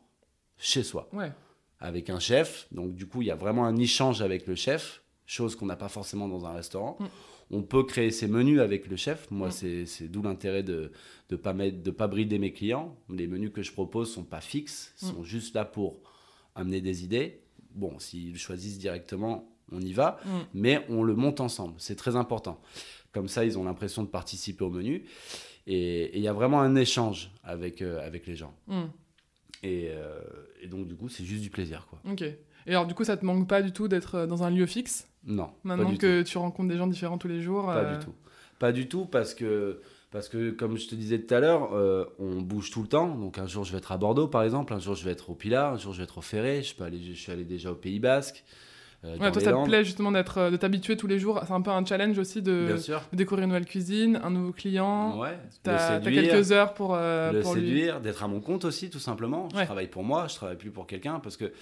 [0.58, 1.30] chez soi Ouais.
[1.80, 2.66] avec un chef.
[2.72, 5.76] Donc du coup, il y a vraiment un échange avec le chef, chose qu'on n'a
[5.76, 6.96] pas forcément dans un restaurant.
[7.00, 7.06] Mm.
[7.54, 9.30] On peut créer ses menus avec le chef.
[9.30, 9.86] Moi, Mm.
[9.86, 10.90] c'est d'où l'intérêt de
[11.30, 12.96] ne pas, mettre- de pas brider mes clients.
[13.10, 16.00] Les menus que je propose sont pas fixes, sont juste là pour
[16.54, 17.40] amener des idées.
[17.74, 20.28] Bon, s'ils choisissent directement, on y va, Mm.
[20.54, 21.74] mais on le monte ensemble.
[21.78, 22.60] C'est très important.
[23.12, 25.04] Comme ça, ils ont l'impression de participer au menu.
[25.66, 28.54] Et il y a vraiment un échange avec, euh, avec les gens.
[29.62, 30.18] Et, euh,
[30.60, 31.86] et donc, du coup, c'est juste du plaisir.
[31.88, 32.00] quoi.
[32.10, 32.22] Ok.
[32.22, 34.66] Et alors du coup, ça te manque pas du tout d'être euh, dans un lieu
[34.66, 35.08] fixe?
[35.24, 37.96] Non, pas Maintenant du que tu rencontres des gens différents tous les jours Pas euh,
[37.98, 38.12] du tout.
[38.60, 39.80] Pas du tout parce que,
[40.12, 43.08] parce que comme je te disais tout à l'heure, euh, on bouge tout le temps.
[43.16, 45.30] Donc un jour je vais être à Bordeaux par exemple, un jour je vais être
[45.30, 47.44] au Pilat, un jour je vais être au Ferré, je, peux aller, je suis allé
[47.44, 48.44] déjà au Pays Basque.
[49.04, 51.40] euh, Ouais, toi, ça te plaît justement d'être, euh, de t'habituer tous les jours.
[51.46, 52.76] C'est un peu un challenge aussi de,
[53.12, 55.18] découvrir une nouvelle cuisine, un nouveau client.
[55.18, 57.62] Ouais, le T'as quelques heures pour, euh, le pour lui.
[57.62, 59.48] séduire, d'être à mon compte aussi tout simplement.
[59.50, 59.64] Je Ouais.
[59.64, 61.52] travaille pour moi, je travaille plus pour quelqu'un parce que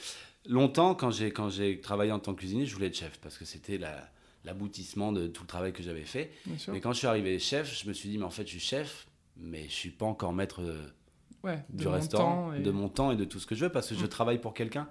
[0.48, 3.38] longtemps quand j'ai quand j'ai travaillé en tant que cuisinier, je voulais être chef parce
[3.38, 4.08] que c'était la-
[4.44, 6.30] l'aboutissement de tout le travail que j'avais fait.
[6.68, 8.60] Mais quand je suis arrivé chef, je me suis dit mais en fait je suis
[8.60, 10.86] chef, mais je suis pas encore maître euh,
[11.42, 13.88] Ouais, du restaurant, et- de mon temps et de tout ce que je veux parce
[13.88, 14.08] que je Mm.
[14.08, 14.88] travaille pour quelqu'un.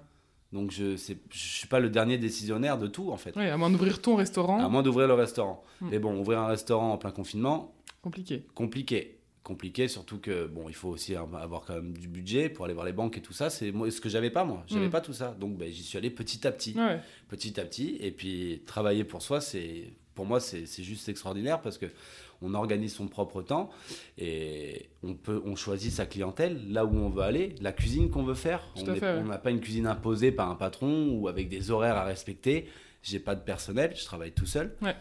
[0.52, 3.36] Donc je je suis pas le dernier décisionnaire de tout en fait.
[3.36, 5.62] Ouais, à moins d'ouvrir ton restaurant, À moins d'ouvrir le restaurant.
[5.80, 5.88] Mm.
[5.90, 8.44] Mais bon, ouvrir un restaurant en plein confinement, compliqué.
[8.54, 9.19] compliqué.
[9.42, 12.86] Compliqué, surtout que bon, il faut aussi avoir quand même du budget pour aller voir
[12.86, 13.48] les banques et tout ça.
[13.50, 14.90] C'est moi ce que j'avais pas moi, j'avais Mm.
[14.90, 15.34] pas tout ça.
[15.38, 17.00] Donc ben, j'y suis allé petit à petit, Ouais.
[17.28, 17.96] petit à petit.
[18.00, 21.86] Et puis travailler pour soi, c'est pour moi c'est juste extraordinaire parce que
[22.42, 23.68] on organise son propre temps
[24.18, 28.22] et on peut on choisit sa clientèle là où on veut aller, la cuisine qu'on
[28.22, 28.62] veut faire.
[28.76, 32.66] On n'a pas une cuisine imposée par un patron ou avec des horaires à respecter.
[33.02, 34.74] J'ai pas de personnel, je travaille tout seul.
[34.82, 34.94] Ouais.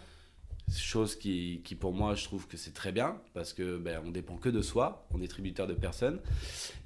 [0.78, 4.12] Chose qui, qui, pour moi, je trouve que c'est très bien parce que ben, on
[4.12, 6.20] dépend que de soi, on est tributaire de personne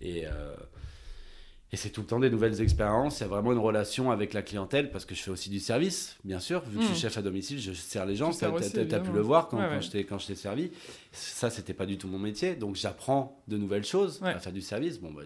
[0.02, 0.56] et, euh,
[1.72, 3.20] et c'est tout le temps des nouvelles expériences.
[3.20, 5.60] Il y a vraiment une relation avec la clientèle parce que je fais aussi du
[5.60, 6.62] service, bien sûr.
[6.62, 8.30] Vu que je suis chef à domicile, je sers les gens.
[8.32, 8.38] Tu
[8.88, 10.04] T'as pu le voir quand, Ouais, quand ouais.
[10.04, 10.72] quand je t'ai servi.
[11.16, 12.56] Ça, c'était pas du tout mon métier.
[12.56, 14.32] Donc j'apprends de nouvelles choses Ouais.
[14.32, 15.00] à faire du service.
[15.00, 15.22] Bon, bah,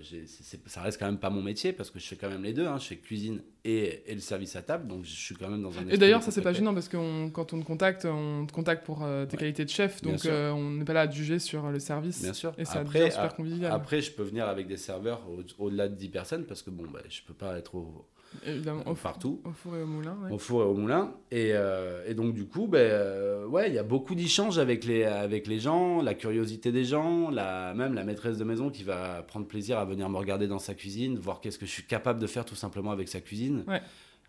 [0.65, 2.67] ça reste quand même pas mon métier parce que je fais quand même les deux.
[2.67, 2.77] hein.
[2.77, 4.87] Je fais cuisine et, et le service à table.
[4.87, 5.87] Donc je suis quand même dans un.
[5.89, 8.85] Et d'ailleurs, ça c'est pas gênant parce que quand on te contacte, on te contacte
[8.85, 9.39] pour euh, tes Ouais.
[9.39, 12.21] qualités de chef, donc euh, on n'est pas là à juger sur le service.
[12.21, 12.53] Bien sûr.
[12.57, 13.71] Et ça Après, super convivial.
[13.71, 16.83] Après, je peux venir avec des serveurs au- au-delà de 10 personnes parce que bon,
[16.91, 18.05] bah, je peux pas être au,
[18.45, 19.41] Évidemment, au, four- partout.
[19.45, 20.17] au four et au moulin.
[20.23, 20.31] ouais.
[20.31, 21.13] au four et au moulin.
[21.31, 24.83] Et, euh, et donc, du coup, ben, euh, ouais, il y a beaucoup d'échanges avec
[24.85, 28.83] les, avec les gens, la curiosité des gens, la, même la maîtresse de maison qui
[28.83, 31.83] va prendre plaisir à venir me regarder dans sa cuisine, voir qu'est-ce que je suis
[31.83, 33.63] capable de faire tout simplement avec sa cuisine.
[33.67, 33.81] Ouais.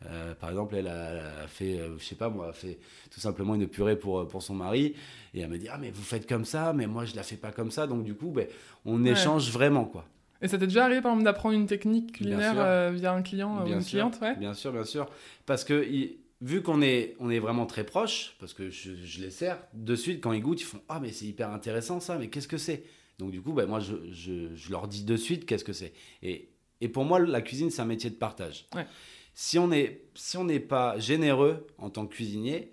[0.06, 2.78] Euh, par exemple, elle a, elle a fait, euh, je sais pas moi, a fait
[3.10, 4.94] tout simplement une purée pour, pour son mari.
[5.34, 7.34] Et elle me dit, ah, mais vous faites comme ça, mais moi, je la fais
[7.36, 7.88] pas comme ça.
[7.88, 8.46] Donc, du coup, ben,
[8.84, 9.10] on Ouais.
[9.10, 10.04] échange vraiment, quoi.
[10.40, 13.58] Et ça t'est déjà arrivé par exemple d'apprendre une technique culinaire euh, via un client
[13.58, 13.90] euh, ou Bien une sûr.
[13.90, 14.36] cliente ouais?
[14.36, 15.06] Bien sûr, bien sûr.
[15.46, 19.20] Parce que il- vu qu'on est, on est vraiment très proches, parce que je, je
[19.20, 22.16] les sers, de suite, quand ils goûtent, ils font Ah, mais c'est hyper intéressant ça,
[22.16, 22.84] mais qu'est-ce que c'est?
[23.18, 25.92] Donc, du coup, ben, moi, je, je- je leur dis de suite qu'est-ce que c'est.
[26.22, 28.66] Et, et pour moi, la cuisine, c'est un métier de partage.
[28.76, 28.86] Ouais.
[29.34, 32.70] Si on n'est si on n'est pas généreux en tant que cuisinier,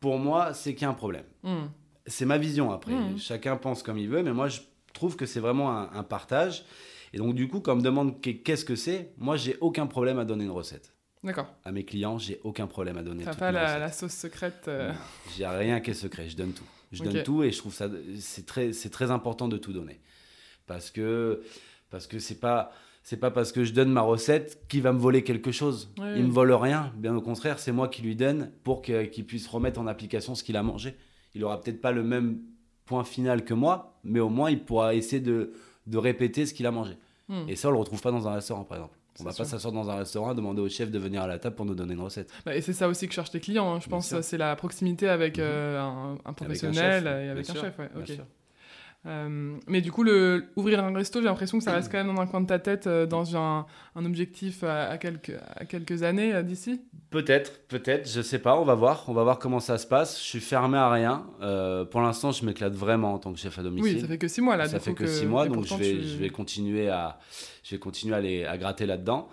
[0.00, 1.24] pour moi, c'est qu'il y a un problème.
[1.42, 1.68] Hmm.
[2.06, 2.92] C'est ma vision après.
[2.92, 3.16] Mhm.
[3.18, 4.60] Chacun pense comme il veut, mais moi, je
[4.92, 6.64] trouve que c'est vraiment un, un partage.
[7.12, 9.86] Et donc, du coup, quand on me demande qu'est- qu'est-ce que c'est, moi, j'ai aucun
[9.86, 11.46] problème à donner une recette D'accord.
[11.64, 14.64] à mes clients, j'ai aucun problème à donner T'as pas la, sauce secrète.
[14.68, 14.92] euh,
[15.36, 16.64] J'ai rien qui est secret, je donne tout.
[16.90, 19.98] Je donne tout et je trouve ça c'est très c'est très important de tout donner
[20.66, 21.42] parce que
[21.88, 22.70] parce que c'est pas
[23.02, 25.90] c'est pas parce que je donne ma recette qu'il va me voler quelque chose.
[25.96, 26.22] Il ouais.
[26.22, 29.80] me vole rien, bien au contraire, c'est moi qui lui donne pour qu'il puisse remettre
[29.80, 30.94] en application ce qu'il a mangé.
[31.34, 32.40] Il aura peut-être pas le même
[32.92, 33.74] point final que moi,
[34.04, 35.52] mais au moins il pourra essayer de,
[35.86, 36.94] de répéter ce qu'il a mangé.
[37.28, 37.48] hmm.
[37.48, 38.96] Et ça, on le retrouve pas dans un restaurant, par exemple.
[39.20, 39.44] On va sûr.
[39.44, 41.74] pas s'asseoir dans un restaurant, demander au chef de venir à la table pour nous
[41.74, 42.30] donner une recette.
[42.46, 44.20] Bah, et c'est ça aussi que cherchent tes clients, hein, je Bien pense.
[44.22, 45.44] C'est la proximité avec Mhm.
[45.44, 47.78] euh, un, un un professionnel chef, et avec un chef.
[47.78, 47.88] ouais.
[49.04, 52.14] Euh, mais du coup, le, ouvrir un resto, j'ai l'impression que ça reste quand même
[52.14, 55.64] dans un coin de ta tête, euh, dans un, un objectif à, à quelques, à
[55.64, 56.80] quelques années euh, d'ici?
[57.10, 60.18] Peut-être, peut-être, je sais pas, on va voir, on va voir comment ça se passe.
[60.18, 61.26] Je suis fermé à rien.
[61.90, 63.96] Pour l'instant, je m'éclate vraiment en tant que chef à domicile.
[63.96, 64.66] Oui, ça fait que six mois là.
[64.66, 67.18] Ça fait coup, que six mois, donc je vais, tu- je vais continuer à,
[67.64, 69.28] je vais continuer à, les, à gratter là-dedans.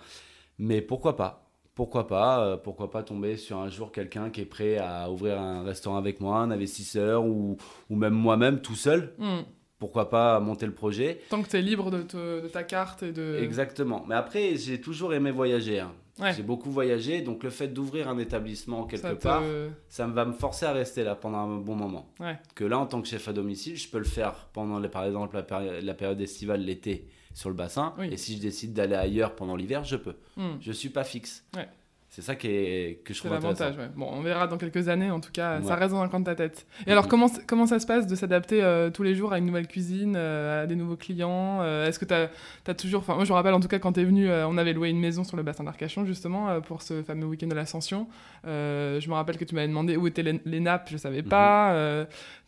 [0.58, 1.46] Mais pourquoi pas?
[1.74, 2.58] Pourquoi pas?
[2.58, 6.20] Pourquoi pas tomber sur un jour quelqu'un qui est prêt à ouvrir un restaurant avec
[6.20, 7.56] moi, un investisseur ou,
[7.88, 9.14] ou même moi-même tout seul?
[9.16, 9.40] Hmm.
[9.80, 13.02] Pourquoi pas monter le projet Tant que tu es libre de, te- de ta carte
[13.02, 13.38] et de.
[13.42, 14.04] Exactement.
[14.08, 15.80] Mais après, j'ai toujours aimé voyager.
[15.80, 15.92] hein.
[16.20, 16.34] Ouais.
[16.34, 19.42] J'ai beaucoup voyagé, donc le fait d'ouvrir un établissement quelque Ça te- part,
[19.88, 22.12] ça me va me forcer à rester là pendant un bon moment.
[22.20, 22.38] Ouais.
[22.54, 25.04] Que là, en tant que chef à domicile, je peux le faire pendant, les- par
[25.06, 27.94] exemple, la, péri- la période estivale, l'été, sur le bassin.
[27.98, 28.08] Oui.
[28.12, 30.14] Et si je décide d'aller ailleurs pendant l'hiver, je peux.
[30.36, 30.56] Hmm.
[30.60, 31.42] Je suis pas fixe.
[31.56, 31.68] Ouais.
[32.12, 33.62] C'est ça qui est, que je trouve intéressant.
[33.66, 33.92] l'avantage, ouais.
[33.94, 36.24] Bon, on verra dans quelques années, en tout cas, ça reste dans un coin de
[36.24, 36.66] ta tête.
[36.80, 36.92] Et Mhm.
[36.92, 39.68] alors, comment, comment ça se passe de s'adapter euh, tous les jours à une nouvelle
[39.68, 43.02] cuisine, euh, à des nouveaux clients euh, Est-ce que tu as, toujours.
[43.02, 44.72] Enfin, moi, je me rappelle en tout cas, quand tu es venu, euh, on avait
[44.72, 48.08] loué une maison sur le bassin d'Arcachon, justement, euh, pour ce fameux week-end de l'Ascension.
[48.44, 51.22] Euh, je me rappelle que tu m'avais demandé où étaient les, les nappes, je savais
[51.22, 51.28] Mhm.
[51.28, 51.72] pas.
[51.74, 52.04] Euh,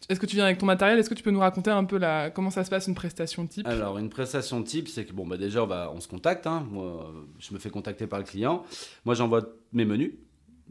[0.08, 0.98] Est-ce que tu viens avec ton matériel?
[0.98, 3.46] Est-ce que tu peux nous raconter un peu la, comment ça se passe, une prestation
[3.46, 3.66] type?
[3.66, 6.46] Alors, une prestation type, c'est que bon, bah déjà, on, va, se contacte.
[6.46, 6.66] hein.
[6.70, 8.64] Moi, je me fais contacter par le client.
[9.04, 10.12] Moi, j'envoie mes menus.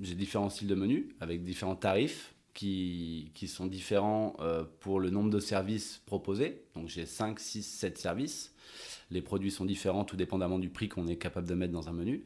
[0.02, 5.10] J'ai différents styles de menus avec différents tarifs qui, qui sont différents euh, pour le
[5.10, 6.64] nombre de services proposés.
[6.76, 8.54] Donc, j'ai 5, 6, 7 services.
[9.10, 11.94] Les produits sont différents, tout dépendamment du prix qu'on est capable de mettre dans un
[11.94, 12.24] menu.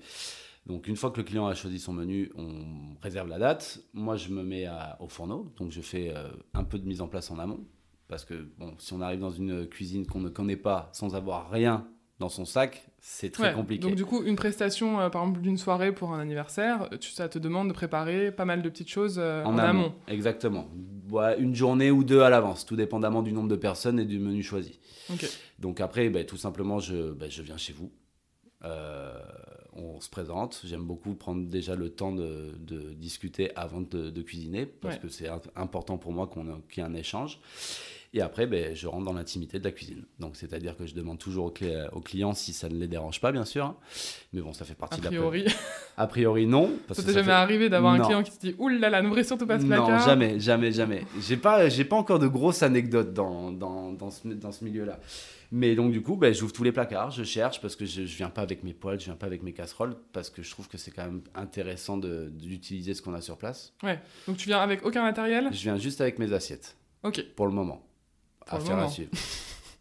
[0.66, 3.80] Donc, une fois que le client a choisi son menu, on réserve la date.
[3.94, 5.54] Moi, je me mets à- au fourneau.
[5.58, 7.60] Donc, je fais euh, un peu de mise en place en amont.
[8.08, 11.50] Parce que bon, si on arrive dans une cuisine qu'on ne connaît pas sans avoir
[11.50, 11.88] rien
[12.20, 13.82] dans son sac, c'est très Ouais, compliqué.
[13.88, 17.28] Donc, du coup, une prestation, euh, par exemple, d'une soirée pour un anniversaire, tu- ça
[17.30, 19.94] te demande de préparer pas mal de petites choses euh, en, amont.
[20.08, 20.68] Exactement.
[21.12, 24.18] Ouais, une journée ou deux à l'avance, tout dépendamment du nombre de personnes et du
[24.18, 24.80] menu choisi.
[25.60, 27.92] Donc après, ben, tout simplement, je, ben, je viens chez vous.
[28.64, 29.14] Euh,
[29.76, 30.62] on se présente.
[30.66, 35.02] J'aime beaucoup prendre déjà le temps de, de discuter avant de, de cuisiner parce Ouais.
[35.02, 37.40] que c'est important pour moi qu'on a- qu'il y ait un échange.
[38.14, 40.06] Et après, ben, je rentre dans l'intimité de la cuisine.
[40.20, 43.20] Donc, c'est-à-dire que je demande toujours aux, clés- aux clients si ça ne les dérange
[43.20, 43.76] pas, bien sûr.
[44.32, 45.44] Mais bon, ça fait A partie de la priori.
[45.98, 46.72] A priori, non.
[46.88, 48.06] Parce Ça t'est jamais fait- arrivé d'avoir un Non.
[48.06, 50.06] client qui te dit Ouh là là, n'ouvrez surtout pas ce Non, placard.
[50.08, 51.04] jamais, jamais, jamais.
[51.20, 54.98] J'ai pas, j'ai pas encore de grosses anecdotes dans, dans, dans ce, dans ce milieu-là.
[55.52, 58.18] Mais donc, du coup, ben, j'ouvre tous les placards, je cherche parce que je, je
[58.18, 60.68] viens pas avec mes poêles, je viens pas avec mes casseroles parce que je trouve
[60.68, 63.74] que c'est quand même intéressant d'utiliser ce qu'on a sur place.
[63.84, 64.00] Ouais.
[64.28, 65.50] Donc tu viens avec aucun matériel?
[65.52, 67.24] Je viens juste avec mes assiettes Ok.
[67.36, 67.86] pour le moment.
[68.46, 68.90] Pour le Affaire à moment.
[68.90, 69.12] suivre.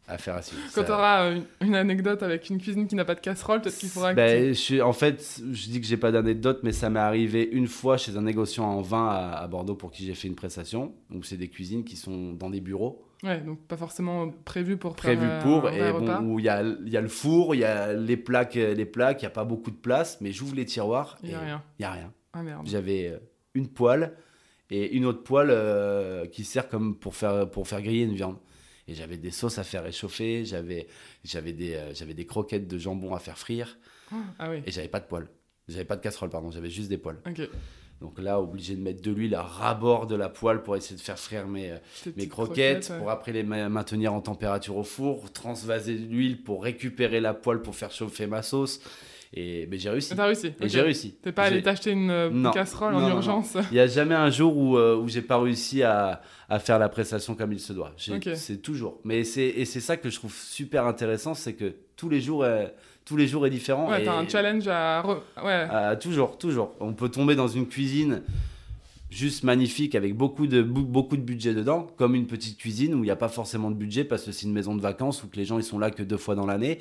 [0.06, 0.60] Affaire à suivre.
[0.74, 3.78] Quand tu auras une, une anecdote avec une cuisine qui n'a pas de casserole, peut-être
[3.78, 6.72] qu'il faudra que Ben, je suis- en fait, je dis que j'ai pas d'anecdote, mais
[6.72, 10.04] ça m'est arrivé une fois chez un négociant en vin à, à Bordeaux pour qui
[10.04, 10.92] j'ai fait une prestation.
[11.08, 13.13] Donc, c'est des cuisines qui sont dans des bureaux, tu...
[13.24, 16.48] Ouais, donc pas forcément prévu pour faire, euh, pour, un et bon, où il y
[16.48, 19.24] a, il y a le four, il y a les plaques, euh, les plaques, il
[19.24, 21.62] y a pas beaucoup de place, mais j'ouvre les tiroirs Il y a rien.
[21.78, 22.12] il y a rien.
[22.34, 22.66] Ah merde.
[22.66, 23.18] J'avais euh,
[23.54, 24.12] une poêle
[24.70, 28.36] et une autre poêle euh, qui sert comme pour faire, pour faire griller une viande.
[28.86, 30.88] Et j'avais des sauces à faire réchauffer, j'avais
[31.22, 33.78] j'avais des, euh, j'avais des croquettes de jambon à faire frire.
[34.38, 34.62] Ah oui.
[34.66, 35.28] Et j'avais pas de poêle.
[35.68, 37.18] J'avais pas de casserole, pardon, j'avais juste des poêles.
[37.26, 37.48] Ok.
[38.00, 41.00] Donc là, obligé de mettre de l'huile à ras-bord de la poêle pour essayer de
[41.00, 41.76] faire frire mes, euh,
[42.16, 47.20] mes croquettes, pour après les ma- maintenir en température au four, transvaser l'huile pour récupérer
[47.20, 48.80] la poêle pour faire chauffer ma sauce.
[49.36, 50.14] Et ben, j'ai réussi.
[50.14, 50.52] T'as réussi.
[50.60, 51.16] Et j'ai réussi.
[51.20, 52.52] T'es pas allé t'acheter une euh, Non.
[52.52, 53.56] casserole Non, en non, urgence?
[53.70, 56.78] Il n'y a jamais un jour où, euh, où j'ai pas réussi à, à faire
[56.78, 57.92] la prestation comme il se doit.
[57.96, 59.00] C'est toujours.
[59.02, 62.44] Mais c'est et c'est ça que je trouve super intéressant, c'est que tous les jours,
[63.04, 63.90] tous les jours est différent.
[63.90, 65.02] Ouais, et- t'as un challenge à.
[65.02, 65.66] re- Ouais.
[65.70, 66.72] Ah, toujours, toujours.
[66.80, 68.22] On peut tomber dans une cuisine
[69.10, 73.02] juste magnifique avec beaucoup de, beaucoup de budget dedans, comme une petite cuisine où il
[73.06, 75.36] n'y a pas forcément de budget parce que c'est une maison de vacances où que
[75.36, 76.78] les gens ils sont là que deux fois dans l'année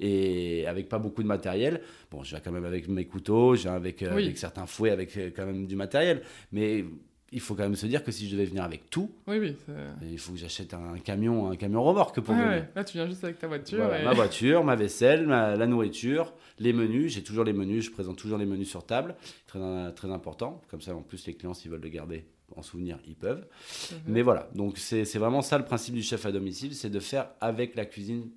[0.00, 1.80] et avec pas beaucoup de matériel.
[2.10, 4.24] Bon, je viens quand même avec mes couteaux, je viens avec, euh, Oui.
[4.24, 6.84] avec certains fouets, avec euh, quand même du matériel, mais
[7.32, 9.56] il faut quand même se dire que si je devais venir avec tout, Oui, oui.
[9.66, 12.48] c'est- il faut que j'achète un camion, un camion remorque pour venir.
[12.48, 12.68] ouais.
[12.74, 13.78] Là, tu viens juste avec ta voiture.
[13.78, 14.04] Voilà, et...
[14.04, 17.12] Ma voiture, ma vaisselle, ma- la nourriture, les menus.
[17.12, 19.14] J'ai toujours les menus, je présente toujours les menus sur table.
[19.46, 20.62] Très, très important.
[20.70, 22.24] Comme ça, en plus, les clients, s'ils veulent le garder
[22.56, 23.46] en souvenir, ils peuvent.
[23.92, 23.98] Mhm.
[24.06, 27.28] Mais voilà, donc c'est vraiment ça le principe du chef à domicile c'est de faire
[27.42, 28.30] avec la cuisine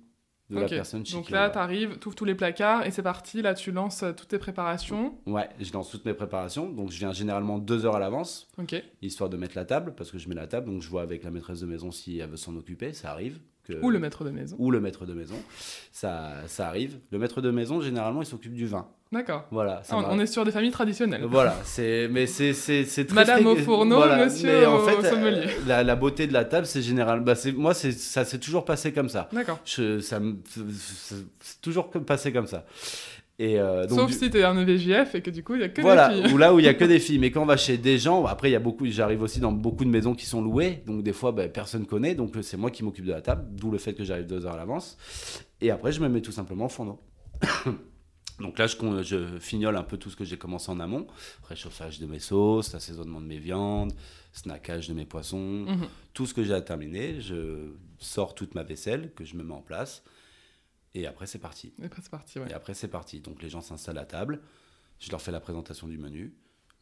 [0.52, 0.70] de la Ok.
[0.70, 1.50] personne chez Donc là, va.
[1.50, 3.42] t'arrives, t'ouvres tous les placards et c'est parti.
[3.42, 5.18] Là, tu lances euh, toutes tes préparations.
[5.26, 6.68] Ouais, je lance toutes mes préparations.
[6.70, 8.48] Donc je viens généralement deux heures à l'avance,
[9.00, 10.66] histoire de mettre la table, parce que je mets la table.
[10.70, 13.40] Donc je vois avec la maîtresse de maison si elle veut s'en occuper, ça arrive.
[13.64, 13.74] Que...
[13.84, 14.56] Ou le maître de maison.
[14.58, 15.36] ou le maître de maison,
[15.92, 16.98] ça, ça arrive.
[17.12, 18.88] Le maître de maison, généralement, il s'occupe du vin.
[19.12, 19.44] D'accord.
[19.50, 21.24] Voilà, Ah, on, est sur des familles traditionnelles.
[21.28, 25.46] Voilà, c'est mais c'est c'est Madame au fourneau, monsieur en au fait, sommelier.
[25.48, 27.20] euh, la, la beauté de la table, c'est général.
[27.20, 29.28] Bah c'est moi, c'est ça s'est toujours passé comme ça.
[29.32, 29.60] D'accord.
[29.66, 30.18] Ça
[31.40, 32.64] c'est toujours passé comme ça.
[33.38, 35.64] Et euh, donc Sauf du- si t'es un EVJF et que du coup, il y
[35.64, 36.32] a que voilà, des filles.
[36.34, 37.18] ou là où il y a que des filles.
[37.18, 39.52] Mais quand on va chez des gens, après il y a beaucoup, j'arrive aussi dans
[39.52, 42.70] beaucoup de maisons qui sont louées, donc des fois bah, personne connaît, donc c'est moi
[42.70, 44.96] qui m'occupe de la table, d'où le fait que j'arrive deux heures à l'avance.
[45.60, 46.98] Et après je me mets tout simplement au fourneau.
[48.42, 51.06] donc là je, fignole un peu tout ce que j'ai commencé en amont,
[51.44, 53.92] réchauffage de mes sauces, assaisonnement de mes viandes,
[54.32, 55.86] snackage de mes poissons, Mhm.
[56.12, 59.54] tout ce que j'ai à terminer, je sors toute ma vaisselle que je me mets
[59.54, 60.02] en place.
[60.94, 61.72] Et après c'est parti.
[61.80, 62.50] Et après, c'est parti, ouais.
[62.50, 63.20] Et après, c'est parti.
[63.20, 64.42] Donc, les gens s'installent à table.
[64.98, 66.34] Je leur fais la présentation du menu.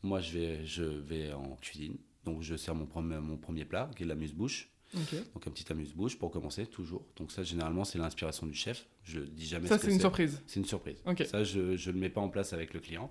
[0.03, 1.97] Moi, je vais, je vais en cuisine.
[2.25, 4.69] Donc, je sers mon, premier- mon premier plat, qui est l'amuse-bouche.
[4.95, 7.05] Donc, un petit amuse-bouche pour commencer, toujours.
[7.17, 8.87] Donc, ça, généralement, c'est l'inspiration du chef.
[9.05, 10.43] Je dis jamais Ça, ce c'est une surprise.
[10.47, 10.97] C'est une surprise.
[11.27, 13.11] Ça, je ne le mets pas en place avec le client.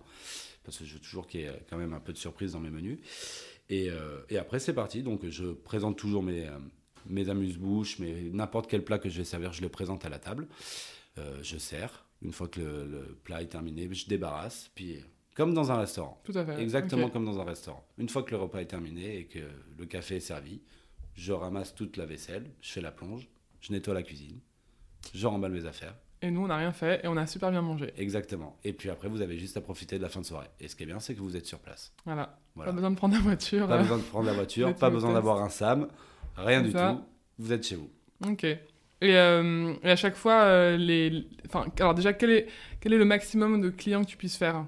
[0.64, 2.60] Parce que je veux toujours qu'il y ait quand même un peu de surprise dans
[2.60, 3.00] mes menus.
[3.70, 5.04] Et, euh, et après, c'est parti.
[5.04, 6.58] Donc, je présente toujours mes, euh,
[7.08, 10.20] mes amuse-bouches, mais n'importe quel plat que je vais servir, je le présente à la
[10.20, 10.48] table.
[11.18, 12.06] Euh, je sers.
[12.22, 14.70] Une fois que le, le plat est terminé, je débarrasse.
[14.76, 14.98] Puis,
[15.34, 16.20] comme dans un restaurant.
[16.26, 16.62] Tout à fait.
[16.62, 17.88] Exactement comme dans un restaurant.
[17.98, 19.40] Une fois que le repas est terminé et que
[19.78, 20.60] le café est servi,
[21.20, 23.28] je ramasse toute la vaisselle, je fais la plonge,
[23.60, 24.40] je nettoie la cuisine,
[25.14, 25.96] je remballe mes affaires.
[26.22, 27.94] Et nous, on n'a rien fait et on a super bien mangé.
[27.98, 28.58] Exactement.
[28.64, 30.48] Et puis après, vous avez juste à profiter de la fin de soirée.
[30.60, 31.94] Et ce qui est bien, c'est que vous êtes sur place.
[32.06, 32.40] Voilà.
[32.56, 32.72] Voilà.
[32.72, 33.68] Pas besoin de prendre la voiture.
[33.68, 35.88] Pas euh, besoin de prendre la voiture, pas besoin d'avoir un SAM,
[36.38, 36.94] rien du ça.
[36.94, 37.06] tout.
[37.38, 37.90] Vous êtes chez vous.
[38.26, 38.44] Ok.
[38.44, 38.58] Et,
[39.02, 41.26] euh, et à chaque fois, euh, les...
[41.46, 42.48] Enfin, alors déjà, quel est,
[42.82, 44.66] quel est le maximum de clients que tu puisses faire?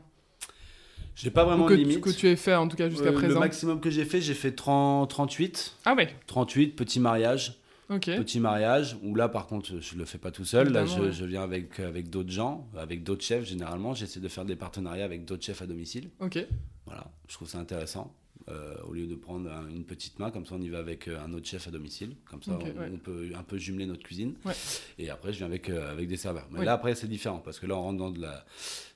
[1.15, 2.01] J'ai pas vraiment que, de limite.
[2.01, 4.21] que tu aies fait, en tout cas, jusqu'à Euh, Le présent maximum que j'ai fait,
[4.21, 5.77] j'ai fait 30, 38.
[5.85, 7.59] Ah ouais, 38, petit mariage.
[7.89, 8.05] ok.
[8.05, 11.07] Petit mariage, où là par contre je le fais pas tout seul, là Évidemment, je,
[11.09, 11.13] ouais.
[11.13, 15.03] je viens avec, avec d'autres gens, avec d'autres chefs généralement, j'essaie de faire des partenariats
[15.05, 16.39] avec d'autres chefs à domicile, Ok.
[16.85, 18.13] voilà, je trouve ça intéressant,
[18.51, 21.07] Euh, au lieu de prendre un- une petite main, comme ça on y va avec
[21.07, 22.91] euh, un autre chef à domicile, comme ça on, ouais.
[22.93, 24.51] on peut un peu jumeler notre cuisine, Ouais.
[24.99, 26.47] et après je viens avec, euh, avec des serveurs.
[26.51, 26.65] Mais Oui.
[26.65, 28.43] là après c'est différent, parce que là on rentre dans, de la,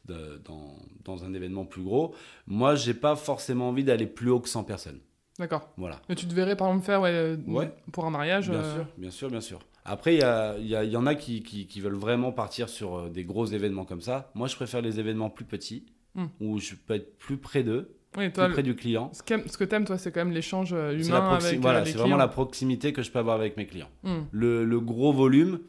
[0.06, 2.14] de- dans, dans un événement plus gros,
[2.48, 5.00] moi j'ai pas forcément envie d'aller plus haut que 100 personnes.
[5.40, 5.70] D'accord.
[5.78, 6.02] Voilà.
[6.10, 7.72] Mais tu te verrais par exemple faire ouais, Ouais.
[7.94, 9.60] pour un mariage Bien sûr, bien sûr, bien sûr.
[9.86, 12.68] Après, il y, a- y, a- y en a qui, qui- qui veulent vraiment partir
[12.70, 14.32] sur des gros événements comme ça.
[14.34, 16.26] Moi, je préfère les événements plus petits, Hmm.
[16.40, 19.12] où je peux être plus près d'eux, Oui, plus près du client.
[19.14, 22.18] ce, que t'aimes, toi, c'est quand même l'échange euh, humain avec euh, voilà, c'est vraiment
[22.18, 23.90] la proximité que je peux avoir avec mes clients.
[24.04, 24.22] Hmm.
[24.32, 25.60] Le, le gros volume,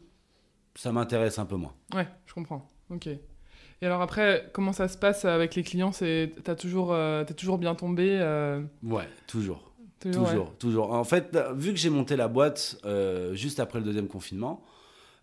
[0.75, 1.73] ça m'intéresse un peu moins.
[1.93, 2.67] Ouais, je comprends.
[2.89, 3.07] Ok.
[3.07, 5.91] Et alors après, comment ça se passe avec les clients?
[5.91, 9.71] C'est t'as toujours, euh, t'es toujours bien tombé euh, Ouais, toujours.
[9.99, 10.51] toujours, ouais.
[10.57, 10.93] Toujours.
[10.93, 14.63] En fait, vu que j'ai monté la boîte euh, juste après le deuxième confinement,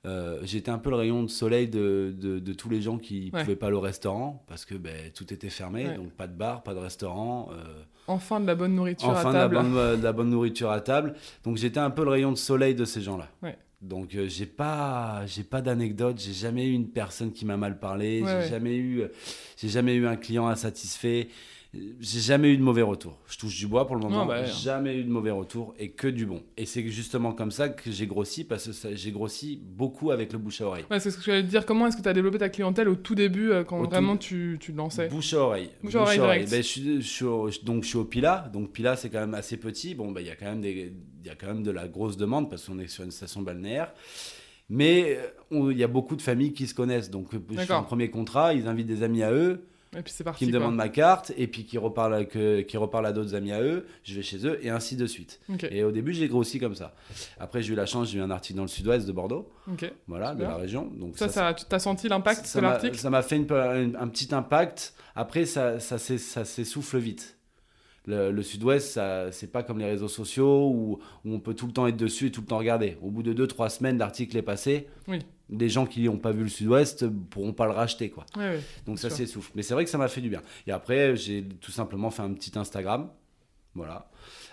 [0.07, 3.31] euh, j'étais un peu le rayon de soleil de, de- de tous les gens qui
[3.33, 3.43] ne Ouais.
[3.45, 5.97] pouvaient pas aller au restaurant parce que ben, tout était fermé, Ouais.
[5.97, 7.49] donc pas de bar, pas de restaurant.
[7.53, 7.63] euh,
[8.07, 9.55] Enfin de la bonne nourriture enfin à de la, table.
[9.57, 11.15] bonne, euh, de la bonne nourriture à table.
[11.45, 13.29] Donc j'étais un peu le rayon de soleil de ces gens-là.
[13.43, 13.57] Ouais.
[13.81, 17.79] Donc euh, j'ai pas j'ai pas d'anecdote, j'ai jamais eu une personne qui m'a mal
[17.79, 19.03] parlé, j'ai jamais eu
[19.59, 21.29] j'ai jamais eu un client insatisfait,
[22.01, 23.19] j'ai jamais eu de mauvais retour.
[23.27, 24.47] Je touche du bois pour le moment, Non, bah, ouais.
[24.47, 26.43] jamais eu de mauvais retour et que du bon.
[26.57, 30.39] Et c'est justement comme ça que j'ai grossi parce que j'ai grossi beaucoup avec le
[30.39, 30.85] bouche à oreille.
[30.91, 31.67] Ouais, c'est ce que j'allais te dire.
[31.67, 34.17] Comment est-ce que tu as développé ta clientèle au tout début, euh, quand Au vraiment
[34.17, 35.09] tu, tu lançais?
[35.09, 35.71] Bouche à oreille.
[35.83, 36.47] Bouche à oreille.
[36.51, 38.49] Ben, je, suis, je suis au- donc je suis au Pila.
[38.53, 39.95] Donc Pila, c'est quand même assez petit.
[39.95, 40.93] Bon, ben, il y a quand même des,
[41.25, 43.93] y a quand même de la grosse demande parce qu'on est sur une station balnéaire.
[44.71, 45.19] Mais
[45.53, 47.11] euh, il y a beaucoup de familles qui se connaissent.
[47.11, 47.79] Donc je D'accord.
[47.81, 48.55] un premier contrat.
[48.55, 50.41] Ils invitent des amis à eux Et puis c'est parti.
[50.41, 53.35] qui me demandent ma carte et puis qui reparlent, avec, euh, qui reparlent à d'autres
[53.35, 53.87] amis à eux.
[54.03, 55.41] Je vais chez eux et ainsi de suite.
[55.71, 56.95] Et au début, j'ai grossi comme ça.
[57.39, 58.11] Après, j'ai eu la chance.
[58.11, 59.51] J'ai eu un article dans le sud-ouest de Bordeaux.
[59.71, 59.93] ok.
[60.07, 60.91] Voilà, de la région.
[60.97, 64.09] Donc Ça, ça, tu t'as senti l'impact de l'article Ça m'a fait une- un, un
[64.09, 64.95] petit impact.
[65.15, 67.39] Après, ça, ça, s'ess- ça s'essouffle vite.
[68.07, 71.73] Le, le sud-ouest, c'est pas comme les réseaux sociaux où, où on peut tout le
[71.73, 72.99] temps être dessus et tout le temps regarder.
[73.01, 74.89] Au bout de 2-3 semaines, l'article est passé.
[75.09, 75.21] Oui.
[75.51, 78.09] Des gens qui n'ont pas vu le sud-ouest pourront pas le racheter.
[78.11, 78.25] Quoi.
[78.37, 78.61] Ouais, ouais.
[78.87, 79.51] Donc ça s'essouffle.
[79.55, 80.41] Mais c'est vrai que ça m'a fait du bien.
[80.67, 83.11] Et après, j'ai tout simplement fait un petit Instagram.
[83.75, 84.11] Voilà.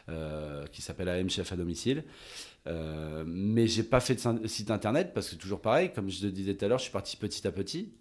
[0.10, 2.04] euh, qui s'appelle AM Chef à domicile.
[2.67, 6.32] Euh, mais j'ai pas fait de site internet parce que toujours pareil, comme je le
[6.32, 7.93] disais tout à l'heure, je suis parti petit à petit.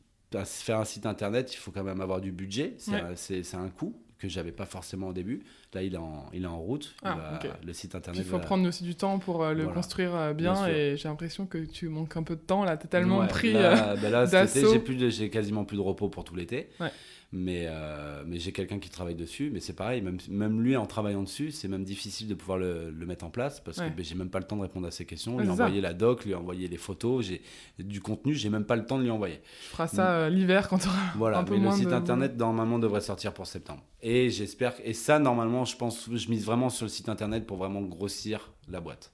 [0.44, 2.74] Faire un site internet, il faut quand même avoir du budget.
[2.78, 3.00] C'est Ouais.
[3.00, 5.42] un, c'est- c'est un coût que j'avais pas forcément au début.
[5.74, 6.94] Là, il est en, il est en route.
[7.02, 7.56] Il Ah, va-.
[7.66, 8.22] Le site internet.
[8.22, 9.74] il faut va- prendre aussi du temps pour euh, le Voilà.
[9.74, 12.76] construire euh, Bien et j'ai l'impression que tu manques un peu de temps là.
[12.76, 13.52] T'es tellement Ouais, pris.
[13.54, 16.68] Là, bah là, j'ai quasiment plus de repos pour tout l'été.
[16.80, 16.90] Ouais.
[17.32, 19.50] Mais, euh, mais j'ai quelqu'un qui travaille dessus.
[19.52, 22.90] Mais c'est pareil, même, même lui en travaillant dessus, c'est même difficile de pouvoir le,
[22.90, 23.88] le mettre en place parce Ouais.
[23.88, 25.36] que ben, j'ai même pas le temps de répondre à ses questions.
[25.36, 25.52] Ouais, lui ça.
[25.52, 27.40] envoyer la doc, lui envoyer les photos, j'ai
[27.78, 29.40] du contenu, j'ai même pas le temps de lui envoyer.
[29.62, 31.94] Tu feras ça euh, l'hiver quand tu auras Voilà, un peu mais le site de.
[31.94, 33.84] internet normalement devrait sortir pour septembre.
[34.02, 37.58] Et j'espère et ça normalement, je pense, je mise vraiment sur le site internet pour
[37.58, 39.12] vraiment grossir la boîte.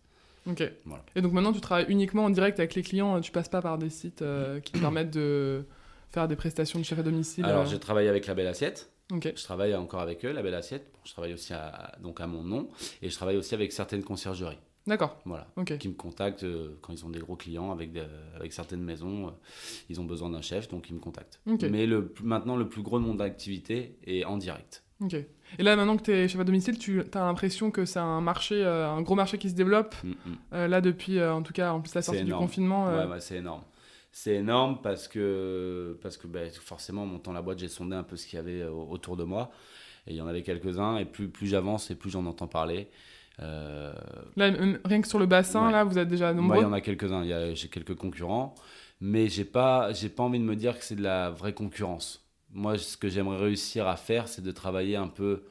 [0.49, 0.63] Ok.
[0.87, 1.05] Voilà.
[1.17, 3.77] Et donc maintenant, tu travailles uniquement en direct avec les clients, tu passes pas par
[3.77, 5.67] des sites euh, qui te permettent de
[6.11, 7.45] faire des prestations de chef à domicile.
[7.45, 8.91] Alors euh, j'ai travaillé avec la Belle Assiette.
[9.13, 9.33] Ok.
[9.37, 10.93] Je travaille encore avec eux, la Belle Assiette.
[11.05, 12.69] Je travaille aussi à, donc à mon nom
[13.03, 14.59] et je travaille aussi avec certaines conciergeries.
[14.87, 15.19] D'accord.
[15.25, 15.49] Voilà.
[15.57, 15.79] Ok.
[15.79, 17.91] Qui me contactent euh, quand ils ont des gros clients avec,
[18.37, 19.29] avec certaines maisons.
[19.29, 19.31] euh,
[19.89, 21.41] ils ont besoin d'un chef, donc ils me contactent.
[21.47, 21.63] Ok.
[21.63, 24.85] Mais le, maintenant, le plus gros de mon activité est en direct.
[25.01, 25.15] Ok.
[25.59, 28.21] Et là, maintenant que tu es chef à domicile, tu as l'impression que c'est un
[28.21, 29.95] marché, euh, un gros marché qui se développe.
[30.03, 30.67] Mm, mm.
[30.67, 32.87] là, depuis, en tout cas, en plus la sortie du confinement.
[32.87, 33.63] Ouais, ouais, c'est énorme.
[34.19, 38.03] C'est énorme parce que, parce que ben, forcément, en montant la boîte, j'ai sondé un
[38.03, 39.51] peu ce qu'il y avait euh, autour de moi.
[40.07, 40.97] Et il y en avait quelques-uns.
[40.97, 42.89] Et plus, plus j'avance et plus j'en entends parler.
[43.41, 43.93] Euh,
[44.37, 44.51] Là,
[44.87, 45.73] rien que sur le bassin, Ouais.
[45.73, 46.57] là, vous êtes déjà Moi, nombreux.
[46.57, 47.53] il y en a quelques-uns.
[47.53, 48.55] J'ai quelques concurrents.
[49.03, 52.27] Mais j'ai pas, j'ai pas envie de me dire que c'est de la vraie concurrence.
[52.55, 55.43] Moi, ce que j'aimerais réussir à faire, c'est de travailler un peu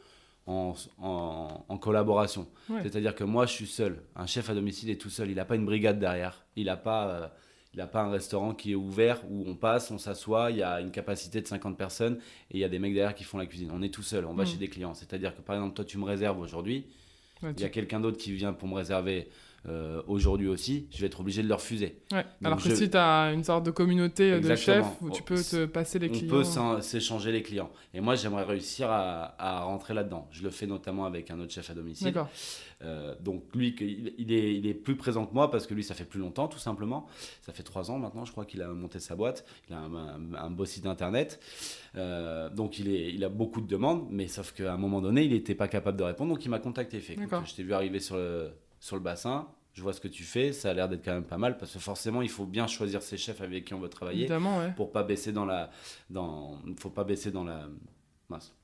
[0.47, 2.47] en, en, en collaboration.
[2.67, 2.80] Ouais.
[2.82, 4.01] C'est-à-dire que moi, je suis seul.
[4.15, 5.30] Un chef à domicile est tout seul.
[5.30, 6.43] Il n'a pas une brigade derrière.
[6.56, 7.28] Il n'a pas, euh,
[7.76, 10.64] il a pas un restaurant qui est ouvert où on passe, on s'assoit, il y
[10.64, 12.16] a une capacité de 50 personnes
[12.50, 13.70] et il y a des mecs derrière qui font la cuisine.
[13.74, 14.26] On est tout seul.
[14.26, 14.48] On va Mm.
[14.48, 14.94] chez des clients.
[14.94, 16.86] C'est-à-dire que par exemple, toi, tu me réserves aujourd'hui.
[17.44, 19.28] Ouais, Il tu- y a quelqu'un d'autre qui vient pour me réserver
[19.67, 20.88] euh, aujourd'hui aussi.
[20.91, 21.97] Je vais être obligé de le refuser.
[22.12, 22.23] ouais.
[22.43, 25.23] Alors que je- si tu as une sorte de communauté euh, de chefs où tu
[25.23, 26.30] peux te passer les on clients.
[26.30, 27.71] peut s'en- s'échanger les clients.
[27.93, 30.28] Et moi, j'aimerais réussir à, à rentrer là-dedans.
[30.32, 32.13] Je le fais notamment avec un autre chef à domicile.
[32.84, 33.73] Euh, donc lui,
[34.17, 36.47] il, est, il est plus présent que moi parce que lui, ça fait plus longtemps,
[36.47, 37.08] tout simplement.
[37.41, 39.45] Ça fait trois ans maintenant, je crois qu'il a monté sa boîte.
[39.69, 41.39] Il a un, un- un beau site internet.
[41.95, 45.23] Euh, donc il, est, il a beaucoup de demandes, mais sauf qu'à un moment donné,
[45.23, 46.34] il n'était pas capable de répondre.
[46.34, 46.99] Donc il m'a contacté.
[46.99, 47.45] Fait, écoute, D'accord.
[47.45, 49.48] je t'ai vu arriver sur le, sur le bassin.
[49.74, 50.54] Je vois ce que tu fais.
[50.54, 53.02] Ça a l'air d'être quand même pas mal parce que forcément, il faut bien choisir
[53.02, 54.72] ses chefs avec qui on veut travailler Évidemment, ouais.
[54.76, 55.70] pour pas baisser dans la
[56.10, 57.68] dans faut pas baisser dans la
[58.30, 58.56] mince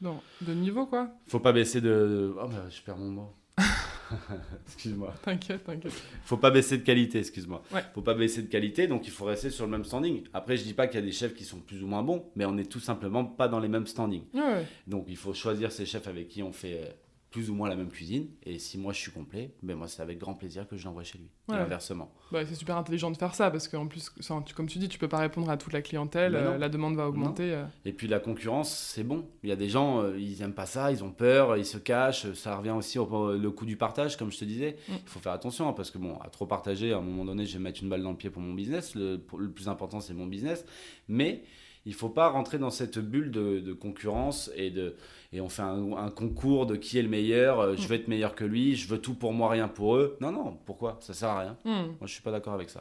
[0.00, 1.10] Non, de niveau, quoi.
[1.28, 3.32] faut pas baisser de oh bah, je perds mon mot
[4.66, 5.92] excuse-moi T'inquiète, t'inquiète.
[6.24, 7.82] faut pas baisser de qualité excuse-moi Ouais.
[7.94, 10.62] faut pas baisser de qualité donc il faut rester sur le même standing après je
[10.64, 12.56] dis pas qu'il y a des chefs qui sont plus ou moins bons mais on
[12.56, 14.66] est tout simplement pas dans les mêmes standings Ouais, ouais.
[14.86, 16.96] donc il faut choisir ces chefs avec qui on fait
[17.30, 18.26] plus ou moins la même cuisine.
[18.44, 21.02] Et si moi je suis complet, ben moi c'est avec grand plaisir que je l'envoie
[21.04, 21.28] chez lui.
[21.48, 21.56] Ouais.
[21.56, 22.10] Et inversement.
[22.32, 24.10] Bah, c'est super intelligent de faire ça parce qu'en plus,
[24.54, 27.06] comme tu dis, tu peux pas répondre à toute la clientèle, euh, la demande va
[27.08, 27.52] augmenter.
[27.52, 27.64] euh.
[27.84, 29.26] Et puis la concurrence, c'est bon.
[29.42, 31.76] Il y a des gens, euh, ils aiment pas ça, ils ont peur, ils se
[31.78, 32.32] cachent.
[32.32, 34.76] Ça revient aussi au le coup du partage, comme je te disais.
[34.88, 34.92] Mm.
[35.04, 37.44] Il faut faire attention hein, parce que bon, à trop partager, à un moment donné,
[37.46, 38.94] je vais mettre une balle dans le pied pour mon business.
[38.94, 40.64] Le, pour- le plus important, c'est mon business.
[41.08, 41.42] Mais
[41.86, 44.96] il faut pas rentrer dans cette bulle de, de concurrence et de
[45.32, 47.60] et on fait un, un concours de qui est le meilleur.
[47.60, 47.86] euh, Je Mm.
[47.86, 48.76] veux être meilleur que lui.
[48.76, 50.16] Je veux tout pour moi, rien pour eux.
[50.20, 50.58] Non, non.
[50.64, 50.96] Pourquoi?
[51.00, 51.56] Ça sert à rien.
[51.64, 51.88] Hmm.
[51.98, 52.80] Moi, je suis pas d'accord avec ça.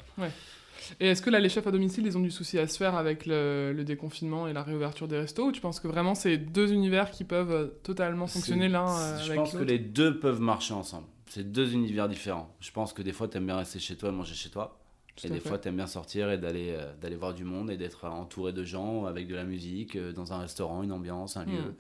[1.02, 2.96] Et est-ce que là, les chefs à domicile, ils ont du souci à se faire
[2.96, 6.38] avec le, le déconfinement et la réouverture des restos Ou tu penses que vraiment c'est
[6.38, 9.70] deux univers qui peuvent euh, totalement fonctionner l'un euh, Je avec pense que l'autre?
[9.70, 11.08] les deux peuvent marcher ensemble.
[11.26, 12.56] C'est deux univers différents.
[12.62, 14.80] Je pense que des fois, tu aimes bien rester chez toi et manger chez toi.
[15.18, 15.50] Tout et des fait.
[15.50, 18.54] fois, tu aimes bien sortir et d'aller euh, d'aller voir du monde et d'être entouré
[18.54, 21.52] de gens avec de la musique, euh, dans un restaurant, une ambiance, un Mm.
[21.52, 21.76] lieu.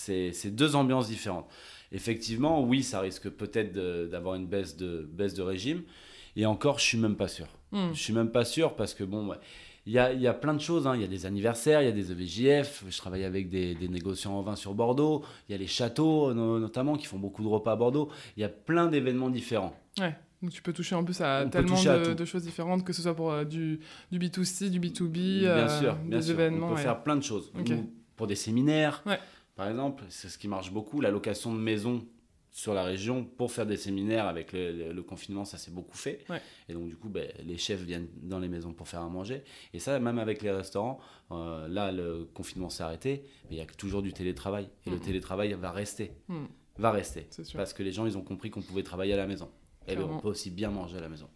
[0.00, 1.48] C'est deux ambiances différentes.
[1.92, 3.72] Effectivement, oui, ça risque peut-être
[4.08, 5.82] d'avoir une baisse de, baisse de régime.
[6.36, 7.46] Et encore, je suis même pas sûr.
[7.72, 7.88] Hmm.
[7.92, 9.36] Je suis même pas sûr parce que bon, ouais,
[9.86, 10.86] il y a, il y a plein de choses.
[10.86, 10.94] hein.
[10.94, 12.84] Il y a des anniversaires, il y a des EVJF.
[12.88, 15.24] Je travaille avec des, des négociants en vin sur Bordeaux.
[15.48, 18.08] Il y a les châteaux, no- notamment, qui font beaucoup de repas à Bordeaux.
[18.36, 19.74] Il y a plein d'événements différents.
[19.98, 20.14] Ouais.
[20.40, 23.02] Donc tu peux toucher en plus à On tellement de, de choses différentes, que ce
[23.02, 23.80] soit pour euh, du,
[24.10, 26.34] du B2C, du B2B, bien euh, sûr, bien des sûr.
[26.34, 26.68] événements.
[26.68, 26.82] On peut ouais.
[26.82, 27.52] faire plein de choses.
[28.16, 29.18] Pour des séminaires, Ouais.
[29.60, 31.00] Par exemple, c'est ce qui marche beaucoup.
[31.02, 32.06] La location de maisons
[32.50, 35.96] sur la région pour faire des séminaires avec le, le- le confinement, ça s'est beaucoup
[35.98, 36.24] fait.
[36.30, 36.40] Ouais.
[36.68, 39.44] Et donc, du coup, ben, les chefs viennent dans les maisons pour faire à manger.
[39.74, 40.98] Et ça, même avec les restaurants,
[41.30, 44.68] euh, là, le confinement s'est arrêté, mais il y a toujours du télétravail.
[44.86, 45.02] Et le Mhm.
[45.02, 46.12] télétravail va rester.
[46.28, 46.46] Hmm.
[46.78, 47.28] Va rester.
[47.54, 49.50] Parce que les gens, ils ont compris qu'on pouvait travailler à la maison.
[49.86, 51.28] Et ben, on peut aussi bien manger à la maison.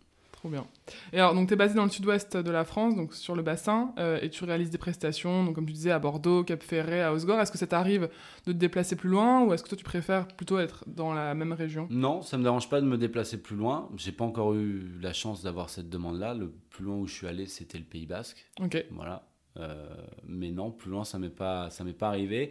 [0.44, 0.66] Trop bien.
[1.14, 3.42] Et alors, donc, tu es basé dans le sud-ouest de la France, donc sur le
[3.42, 7.00] bassin, euh, et tu réalises des prestations, donc, comme tu disais, à Bordeaux, Cap Ferret,
[7.00, 7.40] à Osgore.
[7.40, 8.10] Est-ce que ça t'arrive
[8.44, 11.32] de te déplacer plus loin, ou est-ce que toi, tu préfères plutôt être dans la
[11.32, 11.86] même région?
[11.88, 13.88] Non, ça me dérange pas de me déplacer plus loin.
[13.96, 16.34] J'ai pas encore eu la chance d'avoir cette demande-là.
[16.34, 18.44] Le plus loin où je suis allé, c'était le Pays Basque.
[18.60, 18.84] Ok.
[18.90, 19.26] Voilà.
[19.56, 19.86] Euh,
[20.26, 22.50] mais non, plus loin, ça m'est pas, ça m'est pas arrivé.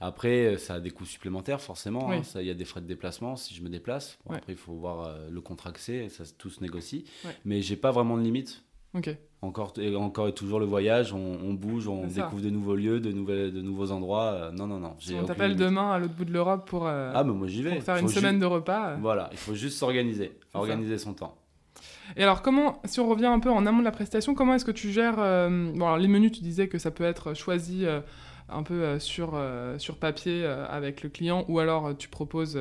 [0.00, 2.08] Après, euh, ça a des coûts supplémentaires, forcément.
[2.08, 2.16] Oui.
[2.16, 2.40] hein.
[2.40, 4.18] Il y a des frais de déplacement si je me déplace.
[4.24, 4.38] Bon, Ouais.
[4.38, 6.08] Après, il faut voir euh, le contrat que c'est.
[6.08, 7.04] Ça, tout se négocie.
[7.24, 7.32] Ouais.
[7.44, 8.62] Mais j'ai pas vraiment de limite.
[8.94, 9.16] Ok.
[9.42, 11.12] Encore et, encore et toujours le voyage.
[11.12, 14.26] On, on bouge, on découvre de nouveaux lieux, de, nouvelles, de nouveaux endroits.
[14.32, 14.94] Euh, non, non, non.
[15.00, 17.62] Si on t'appelle demain à l'autre bout de l'Europe pour, euh, Ah, mais moi j'y
[17.62, 17.74] vais.
[17.74, 18.90] pour faire Faut une semaine de repas.
[18.92, 18.96] euh.
[19.00, 20.38] Voilà, il faut juste s'organiser.
[20.54, 21.36] Organiser son temps.
[22.16, 24.64] Et alors, comment, si on revient un peu en amont de la prestation, comment est-ce
[24.64, 27.86] que tu gères euh, Bon, alors, les menus, tu disais que ça peut être choisi
[27.86, 28.00] euh,
[28.48, 29.40] un peu euh, sur,
[29.78, 32.58] sur papier avec le client, ou alors tu proposes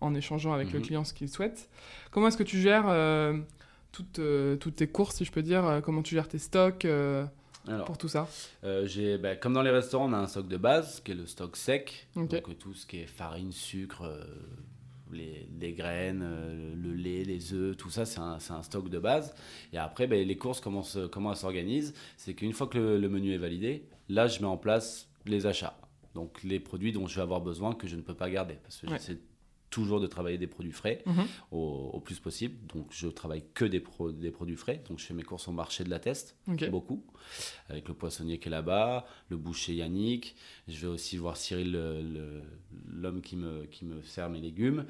[0.00, 0.84] en échangeant avec le Mhm.
[0.84, 1.68] client ce qu'il souhaite.
[2.10, 2.86] Comment est-ce que tu gères
[3.92, 4.20] toutes,
[4.60, 6.84] toutes tes courses, si je peux dire Comment tu gères tes stocks
[7.66, 8.28] Alors, pour tout ça?
[8.64, 11.14] Euh, j'ai, bah, comme dans les restaurants, on a un stock de base, qui est
[11.16, 12.06] le stock sec.
[12.16, 12.30] Ok.
[12.30, 14.24] Donc tout ce qui est farine, sucre, euh,
[15.12, 19.34] les, les graines, euh, le lait, les œufs, tout ça, c'est un, stock de base.
[19.72, 22.98] Et après, bah, les courses, comment, se- comment elles s'organisent C'est qu'une fois que le,
[22.98, 25.76] le menu est validé, là, je mets en place les achats.
[26.14, 28.54] Donc les produits dont je vais avoir besoin que je ne peux pas garder.
[28.62, 28.98] Parce que Ouais.
[29.70, 31.26] Toujours de travailler des produits frais Mhm.
[31.50, 32.54] au, au plus possible.
[32.66, 34.82] Donc je travaille que des, pro- des produits frais.
[34.88, 36.68] Donc je fais mes courses au marché de la Teste Ok.
[36.70, 37.04] beaucoup,
[37.68, 40.36] avec le poissonnier qui est là-bas, le boucher Yannick.
[40.68, 41.72] Je vais aussi voir Cyril,
[42.90, 44.86] l'homme qui me, qui me sert mes légumes,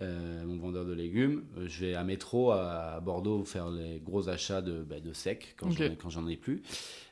[0.00, 1.44] euh, mon vendeur de légumes.
[1.56, 5.54] Euh, Je vais à Métro, à, Bordeaux, faire les gros achats de, bah, de sec
[5.58, 5.70] quand
[6.08, 6.62] j'en ai- plus.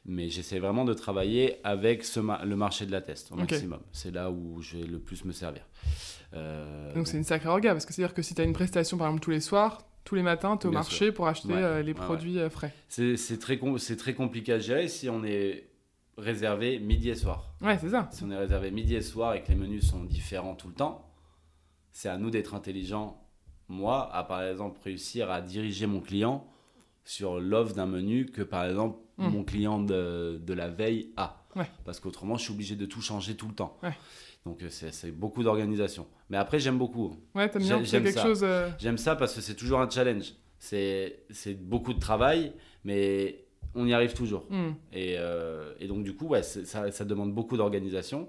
[0.04, 3.80] Mais j'essaie vraiment de travailler avec ce ma- le marché de la Teste au maximum.
[3.92, 5.62] C'est là où je vais le plus me servir.
[6.34, 8.96] Euh, Donc, c'est une sacrée orga, parce que c'est-à-dire que si tu as une prestation,
[8.98, 11.48] par exemple, tous les soirs, tous les matins, tu es au Bien marché pour acheter
[11.48, 11.54] Ouais.
[11.62, 12.72] euh, les Ouais, produits frais.
[12.88, 15.66] c'est très, com- très compliqué à gérer si on est
[16.18, 17.52] réservé midi et soir.
[17.60, 18.08] Ouais, c'est ça.
[18.12, 20.74] Si on est réservé midi et soir et que les menus sont différents tout le
[20.74, 21.04] temps,
[21.98, 23.22] c'est à nous d'être intelligents.
[23.68, 26.46] Moi, à par exemple réussir à diriger mon client
[27.04, 29.28] sur l'offre d'un menu que par exemple Mm.
[29.28, 31.42] mon client de, de la veille a.
[31.56, 31.64] Ouais.
[31.86, 33.78] Parce qu'autrement, je suis obligé de tout changer tout le temps.
[33.82, 33.96] Ouais.
[34.44, 36.06] Donc euh, c'est beaucoup d'organisation.
[36.28, 37.16] Mais après, j'aime beaucoup.
[37.34, 38.22] Ouais, t'aimes bien, j'aime quelque ça.
[38.26, 38.40] chose...
[38.44, 40.34] euh, J'aime ça parce que c'est toujours un challenge.
[40.58, 41.24] C'est
[41.58, 42.52] beaucoup de travail,
[42.84, 44.44] mais on y arrive toujours.
[44.50, 44.72] hmm.
[44.92, 48.28] Et, euh, et donc, du coup, ouais, ça, ça demande beaucoup d'organisation.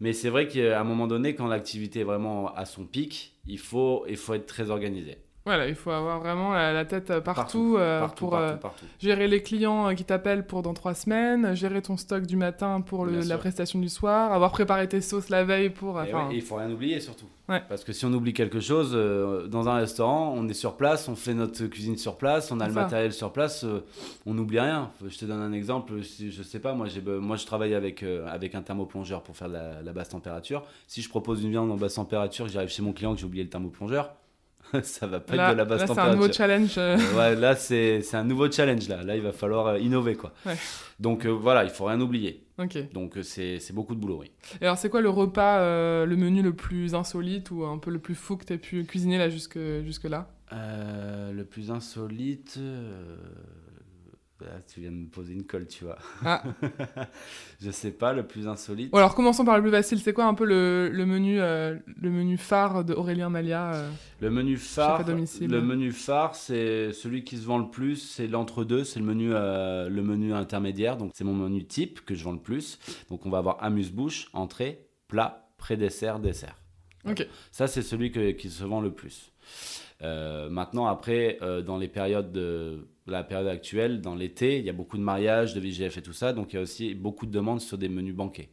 [0.00, 3.58] Mais c'est vrai qu'à un moment donné, quand l'activité est vraiment à son pic, il
[3.58, 5.18] faut, il faut être très organisé.
[5.46, 8.84] Voilà, il faut avoir vraiment la, la tête euh, partout, Partout, euh, partout, pour partout,
[8.84, 12.80] euh, gérer les clients qui t'appellent pour dans trois semaines, gérer ton stock du matin
[12.80, 16.02] pour le- la prestation du soir, avoir préparé tes sauces la veille pour.
[16.02, 17.26] Et Enfin, ouais, il faut rien oublier surtout.
[17.48, 17.62] Ouais.
[17.68, 21.08] Parce que si on oublie quelque chose, euh, dans un restaurant, on est sur place,
[21.08, 22.80] on fait notre cuisine sur place, on a le ça.
[22.82, 23.64] matériel sur place,
[24.26, 24.90] on n'oublie rien.
[25.06, 26.88] Je te donne un exemple, si, je sais pas, moi,
[27.20, 30.64] moi je travaille avec, avec un thermoplongeur pour faire la, la basse température.
[30.88, 33.44] Si je propose une viande en basse température, j'arrive chez mon client que j'ai oublié
[33.44, 34.10] le thermoplongeur,
[34.82, 36.74] ça va pas là, être de la basse là, c'est un nouveau challenge.
[36.78, 38.88] euh, Euh, ouais, là, c'est, un nouveau challenge.
[38.88, 40.14] Là, là il va falloir euh, innover.
[40.16, 40.32] Quoi.
[40.44, 40.56] Ouais.
[40.98, 42.42] Donc euh, voilà, il faut rien oublier.
[42.92, 44.30] Donc c'est, c'est beaucoup de boulot, oui.
[44.60, 45.58] Et alors, c'est quoi le repas,
[46.06, 48.84] le menu le plus insolite ou un peu le plus fou que tu as pu
[48.84, 52.58] cuisiner là jusque, jusque là Euh, le plus insolite.
[54.38, 55.96] Bah, tu viens de me poser une colle, tu vois.
[56.22, 56.42] Ah.
[57.60, 58.90] je sais pas, le plus insolite.
[58.92, 59.98] Ou alors, commençons par le plus facile.
[59.98, 63.90] C'est quoi un peu le, le menu, euh, le menu phare de Aurélien Malia euh
[64.20, 68.84] Le menu phare, le menu phare, c'est celui qui se vend le plus, c'est l'entre-deux,
[68.84, 70.98] c'est le menu, euh, le menu intermédiaire.
[70.98, 72.78] Donc c'est mon menu type que je vends le plus.
[73.08, 76.56] Donc on va avoir amuse-bouche, entrée, plat, pré-dessert, dessert.
[77.08, 77.26] Ok.
[77.52, 79.32] Ça, c'est celui que- qui se vend le plus.
[80.02, 84.96] Maintenant, après, dans les périodes de la période actuelle, dans l'été, il y a beaucoup
[84.96, 87.60] de mariages, de VGF et tout ça, donc il y a aussi beaucoup de demandes
[87.60, 88.50] sur des menus banquets.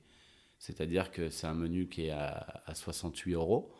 [0.59, 3.71] C'est-à-dire que c'est un menu qui est à, à 68 euros,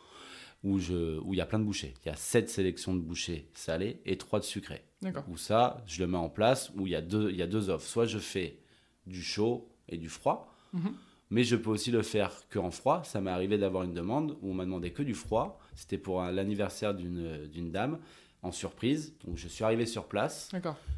[0.64, 1.94] où, je, où il y a plein de bouchées.
[2.04, 4.84] Il y a 7 sélections de bouchées salées et 3 de sucrées.
[5.02, 5.26] D'accord.
[5.30, 7.48] Où ça, je le mets en place, où il y a deux, il y a
[7.48, 7.86] deux offres.
[7.88, 8.60] Soit je fais
[9.06, 10.94] du chaud et du froid, Mhm.
[11.30, 13.04] mais je peux aussi le faire que en froid.
[13.04, 15.60] Ça m'est arrivé d'avoir une demande où on m'a demandé que du froid.
[15.76, 18.00] C'était pour l'anniversaire d'une dame
[18.44, 19.16] en surprise.
[19.26, 20.52] Donc je suis arrivé sur place,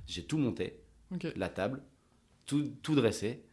[0.07, 0.81] j'ai tout monté,
[1.35, 1.81] la table,
[2.45, 3.43] tout, tout dressé.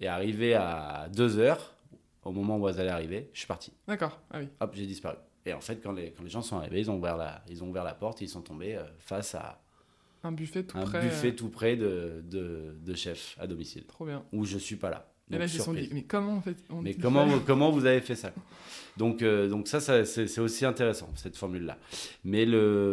[0.00, 1.74] Et arrivé à 2 heures,
[2.24, 3.72] au moment où elles allaient arriver, je suis parti.
[3.86, 4.20] D'accord.
[4.30, 4.48] Ah oui.
[4.60, 5.16] Hop, j'ai disparu.
[5.46, 7.62] Et en fait, quand les, quand les gens sont arrivés, ils ont ouvert la, ils
[7.62, 9.62] ont ouvert la porte et ils sont tombés euh, face à
[10.24, 11.00] Un buffet tout un près.
[11.02, 14.24] buffet euh, tout près de, de, de chef à domicile, Trop bien.
[14.32, 15.08] où je suis pas là.
[15.28, 18.14] Donc, là, sont dit, mais comment on fait on Mais comment, comment vous avez fait
[18.14, 18.32] ça
[18.96, 21.76] donc, euh, donc ça, ça, c'est aussi intéressant, cette formule-là.
[22.24, 22.46] Mais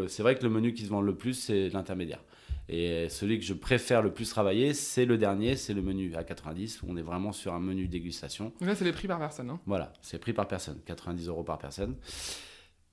[0.09, 2.23] c'est vrai que le menu qui se vend le plus, c'est l'intermédiaire.
[2.69, 6.23] Et celui que je préfère le plus travailler, c'est le dernier, c'est le menu à
[6.23, 8.53] 90, où on est vraiment sur un menu dégustation.
[8.59, 9.49] Donc là, c'est les prix par personne.
[9.49, 9.59] Hein.
[9.65, 11.95] Voilà, c'est pris par personne, 90 euros par personne.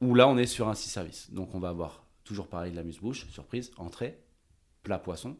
[0.00, 1.32] Où là, on est sur un 6 services.
[1.32, 4.18] Donc, on va avoir toujours pareil de la muse-bouche, surprise, entrée,
[4.82, 5.36] plat poisson,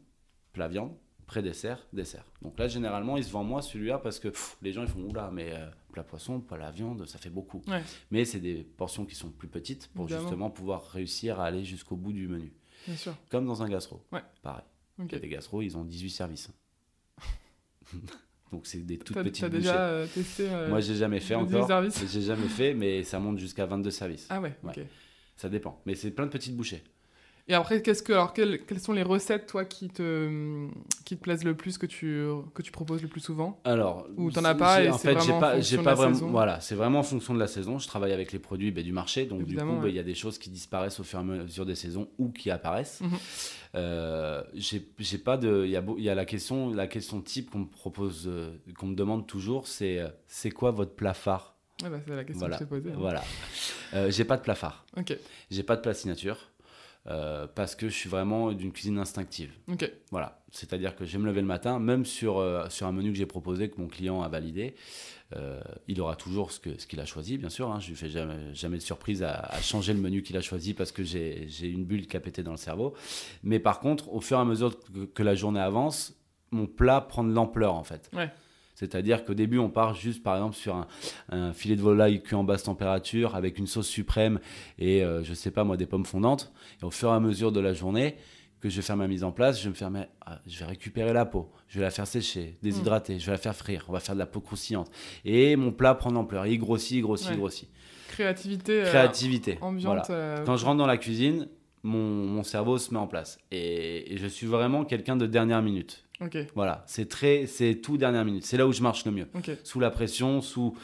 [0.53, 0.92] plat viande,
[1.30, 2.24] pré-dessert, dessert.
[2.42, 5.00] Donc là, généralement, il se vend moins celui-là parce que pff, les gens ils font
[5.08, 7.62] oula, mais euh, plat poisson, pas la viande, ça fait beaucoup.
[7.68, 7.82] Ouais.
[8.10, 10.22] Mais c'est des portions qui sont plus petites pour Évidemment.
[10.22, 12.52] justement pouvoir réussir à aller jusqu'au bout du menu.
[12.84, 13.14] Bien sûr.
[13.28, 14.02] Comme dans un gastro.
[14.10, 14.22] Ouais.
[14.42, 14.64] Pareil.
[14.98, 15.06] Ok.
[15.10, 16.50] Il y a des gastros, ils ont 18 services.
[18.52, 19.60] Donc c'est des toutes T'as petites t'as bouchées.
[19.62, 21.70] déjà euh, testé euh, Moi, j'ai jamais fait encore.
[22.10, 24.26] J'ai jamais fait, mais ça monte jusqu'à 22 services.
[24.30, 24.78] Ah ouais, Ouais.
[24.78, 24.84] ok.
[25.36, 25.80] Ça dépend.
[25.86, 26.82] Mais c'est plein de petites bouchées.
[27.51, 30.68] Et après, qu'est-ce que, alors, quelles, quelles sont les recettes, toi, qui te,
[31.05, 32.24] qui te plaisent le plus, que tu,
[32.55, 33.61] que tu proposes le plus souvent?
[33.64, 35.76] Alors, Ou t'en as pas et en c'est fait, vraiment j'ai en pas, fonction j'ai
[35.78, 36.14] de pas la vraiment.
[36.14, 36.30] saison?
[36.30, 37.80] Voilà, c'est vraiment en fonction de la saison.
[37.80, 39.92] Je travaille avec les produits ben, du marché, donc Évidemment, du coup, ben, ouais.
[39.92, 42.30] il y a des choses qui disparaissent au fur et à mesure des saisons ou
[42.30, 43.01] qui apparaissent.
[43.74, 45.64] Euh, j'ai j'ai pas de.
[45.64, 48.86] Il y a, y a la question, la question type qu'on me propose, euh, qu'on
[48.86, 52.40] me demande toujours, c'est euh, c'est quoi votre plat phare Ouais, bah, C'est la question
[52.40, 52.59] Voilà.
[52.59, 52.90] que je posée.
[52.90, 52.96] hein.
[52.98, 53.22] Voilà.
[53.94, 54.84] Euh, j'ai pas de plat phare.
[54.96, 55.16] Ok,
[55.51, 56.49] J'ai pas de plat signature.
[57.07, 59.53] Euh, parce que je suis vraiment d'une cuisine instinctive.
[60.11, 63.11] Voilà, c'est-à-dire que je vais me lever le matin, même sur, euh, sur un menu
[63.12, 64.74] que j'ai proposé, que mon client a validé,
[65.36, 67.70] euh, il aura toujours ce que- ce qu'il a choisi, bien sûr.
[67.70, 70.40] Hein, je lui fais jamais, jamais de surprise à, à changer le menu qu'il a
[70.42, 72.94] choisi parce que j'ai j'ai une bulle qui a pété dans le cerveau.
[73.42, 76.14] Mais par contre, au fur et à mesure que, que la journée avance,
[76.51, 78.11] mon plat prend de l'ampleur en fait.
[78.12, 78.30] Ouais.
[78.80, 80.86] C'est-à-dire qu'au début, on part juste, par exemple, sur un,
[81.28, 84.40] un filet de volaille cuit en basse température avec une sauce suprême
[84.78, 86.50] et, euh, je sais pas moi, des pommes fondantes.
[86.80, 88.16] Et au fur et à mesure de la journée,
[88.60, 89.90] que je vais faire ma mise en place, je vais me faire,
[90.26, 93.38] ah, je vais récupérer la peau, je vais la faire sécher, déshydrater, je vais la
[93.38, 94.90] faire frire, on va faire de la peau croustillante.
[95.24, 97.34] Et mon plat prend l'ampleur, il grossit, il grossit, Ouais.
[97.34, 97.68] il grossit.
[98.08, 99.58] Créativité, euh, Créativité.
[99.60, 100.06] ambiante.
[100.08, 100.20] voilà.
[100.40, 101.48] euh, Quand je rentre dans la cuisine,
[101.82, 103.38] mon, mon cerveau se met en place.
[103.50, 106.04] Et, et je suis vraiment quelqu'un de dernière minute.
[106.20, 108.44] Ok, Voilà, c'est très, c'est tout dernière minute.
[108.44, 109.26] C'est là où je marche le mieux.
[109.34, 110.76] ok, Sous la pression, sous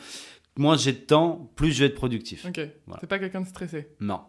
[0.57, 2.47] moins j'ai de temps, plus je vais être productif.
[2.47, 2.61] ok.
[2.87, 3.01] Voilà.
[3.01, 3.89] T'es pas quelqu'un de stressé?
[4.01, 4.21] Non,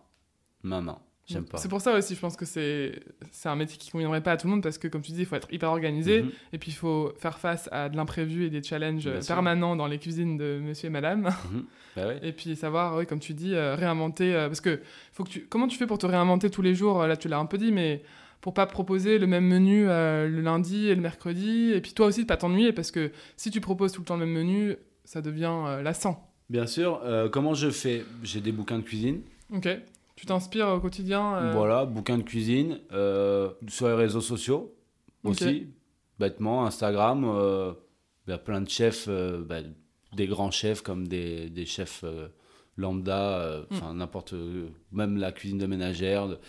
[0.66, 1.58] non, non, j'aime pas.
[1.60, 3.00] C'est pour ça aussi, je pense que c'est
[3.32, 5.22] c'est un métier qui conviendrait pas à tout le monde parce que, comme tu dis,
[5.22, 8.44] il faut être hyper organisé Mhm, et puis il faut faire face à de l'imprévu
[8.46, 9.34] et des challenges Bien sûr.
[9.36, 11.32] permanents dans les cuisines de monsieur et madame.
[11.52, 11.64] mhm.
[11.96, 12.20] Bah ouais.
[12.22, 14.36] Et puis savoir, oui, comme tu dis, euh, réinventer.
[14.36, 14.82] euh, parce que
[15.14, 15.48] faut que tu...
[15.48, 17.02] comment tu fais pour te réinventer tous les jours?
[17.08, 18.04] Là, tu l'as un peu dit, mais
[18.42, 21.72] pour pas proposer le même menu euh, le lundi et le mercredi.
[21.74, 24.18] Et puis toi aussi, de pas t'ennuyer parce que si tu proposes tout le temps
[24.18, 26.32] le même menu, ça devient euh, lassant.
[26.50, 28.06] Bien sûr, euh, comment je fais?
[28.24, 29.22] J'ai des bouquins de cuisine.
[29.54, 29.68] Ok.
[30.16, 32.80] Tu t'inspires au quotidien Voilà, bouquins de cuisine,
[33.68, 34.74] sur les réseaux sociaux
[35.24, 35.68] aussi,
[36.20, 37.24] bêtement, Instagram.
[38.28, 39.58] Il y a plein de chefs, bah,
[40.16, 42.04] des grands chefs comme des, des chefs
[42.78, 44.34] lambda, euh, enfin n'importe,
[44.92, 46.28] même la cuisine de ménagère.
[46.28, 46.40] de-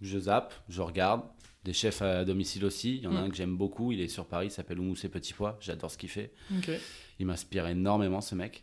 [0.00, 1.22] Je zappe, je regarde.
[1.64, 2.96] Des chefs à domicile aussi.
[2.98, 3.24] Il y en a Mm.
[3.24, 3.90] un que j'aime beaucoup.
[3.90, 5.56] Il est sur Paris, il s'appelle Oumous et Petits Pois.
[5.60, 6.32] J'adore ce qu'il fait.
[7.18, 8.62] Il m'inspire énormément, ce mec.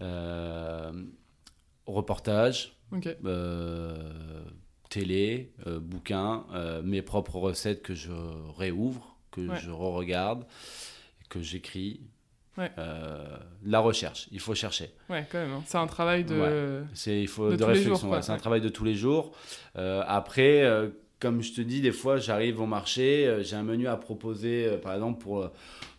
[0.00, 0.92] Euh,
[1.86, 2.76] reportage,
[3.24, 4.44] euh,
[4.90, 8.12] télé, euh, bouquins, euh, mes propres recettes que je
[8.56, 9.60] réouvre, que Ouais.
[9.60, 10.44] je re-regarde,
[11.28, 12.00] que j'écris.
[12.58, 12.70] Ouais.
[12.78, 13.24] Euh,
[13.64, 14.90] la recherche, il faut chercher.
[15.08, 15.52] Ouais, quand même.
[15.52, 15.62] hein.
[15.66, 16.82] C'est un travail de.
[16.92, 18.10] C'est il faut De réflexion.
[18.10, 18.20] ouais.
[18.22, 19.32] C'est un travail de tous les jours.
[19.76, 20.88] Euh, après, euh,
[21.18, 24.92] comme je te dis, des fois, j'arrive au marché, j'ai un menu à proposer, par
[24.94, 25.50] exemple pour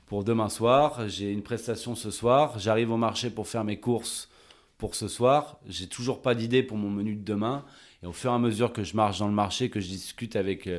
[0.06, 1.08] pour demain soir.
[1.10, 2.60] J'ai une prestation ce soir.
[2.60, 4.30] J'arrive au marché pour faire mes courses
[4.78, 5.60] pour ce soir.
[5.68, 7.66] J'ai toujours pas d'idée pour mon menu de demain.
[8.04, 10.36] Et au fur et à mesure que je marche dans le marché, que je discute
[10.36, 10.70] avec,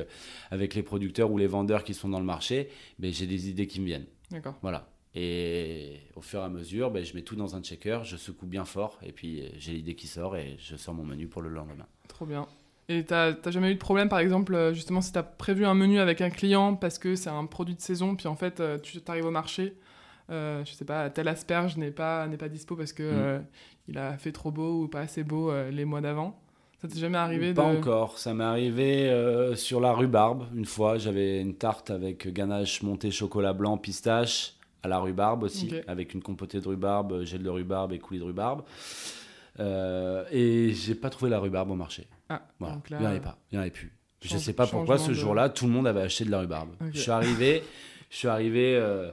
[0.51, 2.69] avec les producteurs ou les vendeurs qui sont dans le marché,
[2.99, 4.05] ben, j'ai des idées qui me viennent.
[4.31, 4.53] D'accord.
[4.61, 4.87] Voilà.
[5.15, 8.45] Et au fur et à mesure, ben, je mets tout dans un checker, je secoue
[8.47, 11.41] bien fort, et puis euh, j'ai l'idée qui sort, et je sors mon menu pour
[11.41, 11.85] le lendemain.
[12.09, 12.47] Trop bien.
[12.89, 15.99] Et t'as jamais eu de problème, par exemple, euh, justement, si t'as prévu un menu
[15.99, 18.99] avec un client parce que c'est un produit de saison, puis en fait, euh, tu
[19.07, 19.73] arrives au marché,
[20.29, 23.15] euh, je sais pas, tel asperge n'est pas, pas dispo parce que Mm.
[23.17, 23.39] euh,
[23.87, 26.39] il a fait trop beau ou pas assez beau euh, les mois d'avant.
[26.81, 27.77] Ça t'est jamais arrivé Pas de...
[27.77, 28.19] encore.
[28.19, 29.09] Ça m'est arrivé
[29.55, 30.45] sur la rhubarbe.
[30.55, 35.71] Une fois, j'avais une tarte avec ganache montée chocolat blanc, pistache, à la rhubarbe aussi,
[35.87, 38.61] avec une compotée de rhubarbe, gel de rhubarbe et coulis de rhubarbe.
[39.59, 42.07] Euh, et j'ai pas trouvé la rhubarbe au marché.
[42.29, 42.75] Ah, Voilà.
[42.75, 43.37] donc là, Il n'y en avait pas.
[43.51, 43.91] Il n'y en avait plus.
[44.21, 46.69] Je sais pas pourquoi ce de- jour-là, tout le monde avait acheté de la rhubarbe.
[46.93, 47.63] Je suis arrivé,
[48.09, 49.11] je suis arrivé euh,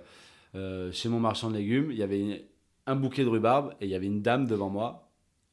[0.55, 1.91] euh, chez mon marchand de légumes.
[1.91, 2.39] Il y avait une-
[2.87, 5.09] un bouquet de rhubarbe et il y avait une dame devant moi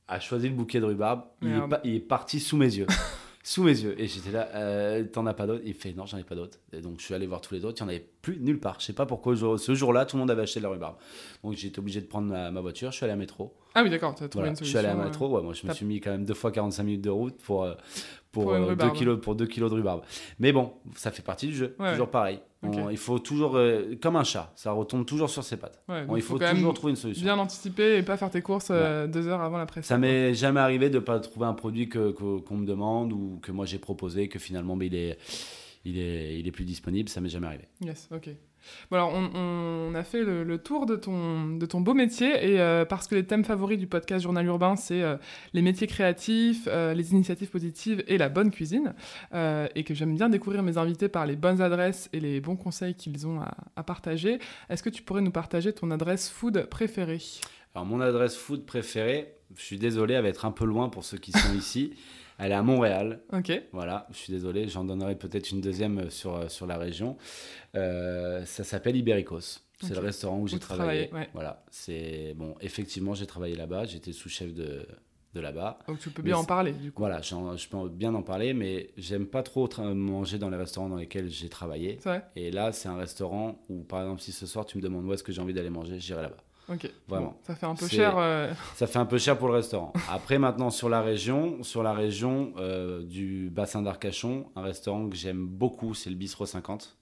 [0.08, 1.22] a choisi le bouquet de rhubarbe.
[1.46, 1.48] Est,
[1.84, 2.88] il est parti sous mes yeux.
[3.50, 4.00] sous mes yeux.
[4.00, 5.64] Et j'étais là, euh, t'en as pas d'autres?
[5.66, 6.60] Il fait, non, j'en ai pas d'autres.
[6.72, 8.60] Et donc je suis allé voir tous les autres, il n'y en avait plus nulle
[8.60, 8.80] part.
[8.80, 10.98] Je sais pas pourquoi ce jour-là, tout le monde avait acheté de la rhubarbe.
[11.44, 13.56] Donc été obligé de prendre ma, ma voiture, je suis allé à métro.
[13.80, 14.80] Ah oui, d'accord, t'as trouvé Voilà, une je solution.
[14.80, 16.84] suis allé à métro, ouais, moi je me suis mis quand même deux fois 45
[16.84, 17.74] minutes de route pour, euh,
[18.34, 20.02] pour, euh, deux kilos, pour 2 kilos de rhubarbe.
[20.40, 22.40] Mais bon, ça fait partie du jeu, Ouais, toujours pareil.
[22.62, 25.82] On- il faut toujours, euh, comme un chat, ça retombe toujours sur ses pattes.
[25.88, 27.24] il faut, toujours trouver une solution.
[27.24, 29.86] bien anticiper et pas faire tes courses euh, deux heures avant la presse.
[29.86, 33.40] Ça m'est jamais arrivé de ne pas trouver un produit que- qu'on me demande ou
[33.42, 35.18] que moi j'ai proposé, que finalement ben, il, est,
[35.86, 37.64] il, est, il est plus disponible, ça m'est jamais arrivé.
[37.80, 38.30] Yes, ok.
[38.92, 42.54] Bon alors, on, on a fait le, le tour de ton, de ton beau métier,
[42.54, 45.18] et euh, parce que les thèmes favoris du podcast Journal Urbain, c'est euh,
[45.54, 48.94] les métiers créatifs, euh, les initiatives positives et la bonne cuisine,
[49.34, 52.96] et que j'aime bien découvrir mes invités par les bonnes adresses et les bons conseils
[52.96, 54.40] qu'ils ont à, à partager,
[54.70, 57.22] est-ce que tu pourrais nous partager ton adresse food préférée?
[57.76, 61.04] Alors mon adresse food préférée, je suis désolé, elle va être un peu loin pour
[61.04, 61.94] ceux qui sont ici.
[62.40, 66.36] Elle est à Montréal, Ok, Voilà, je suis désolé, j'en donnerai peut-être une deuxième sur,
[66.36, 67.18] euh, sur la région.
[67.76, 69.62] Euh, ça s'appelle Ibericos.
[69.82, 71.10] C'est le restaurant où j'ai travaillé.
[71.14, 71.30] ouais.
[71.34, 72.56] Voilà, c'est bon.
[72.60, 73.86] Effectivement, j'ai travaillé là-bas.
[73.86, 74.86] J'étais sous-chef de,
[75.34, 75.80] de là-bas.
[75.88, 77.02] donc tu peux Mais bien en parler du coup.
[77.02, 80.98] Voilà, je peux bien en parler, mais j'aime pas trop manger dans les restaurants dans
[80.98, 81.96] lesquels j'ai travaillé.
[82.04, 85.06] Vrai Et là, c'est un restaurant où, par exemple, si ce soir tu me demandes
[85.06, 86.38] où est-ce que j'ai envie d'aller manger, j'irai là-bas.
[86.72, 87.28] Ok, Vraiment.
[87.28, 88.16] Bon, ça fait un peu cher.
[88.18, 89.92] euh, Ça fait un peu cher pour le restaurant.
[90.10, 95.16] Après, maintenant, sur la région, sur la région euh, du bassin d'Arcachon, un restaurant que
[95.16, 96.96] j'aime beaucoup, c'est le Bistro 50,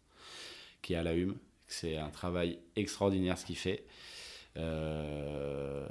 [0.82, 1.36] qui est à la Hume.
[1.68, 3.84] C'est un travail extraordinaire ce qu'il fait.
[4.56, 5.86] Euh,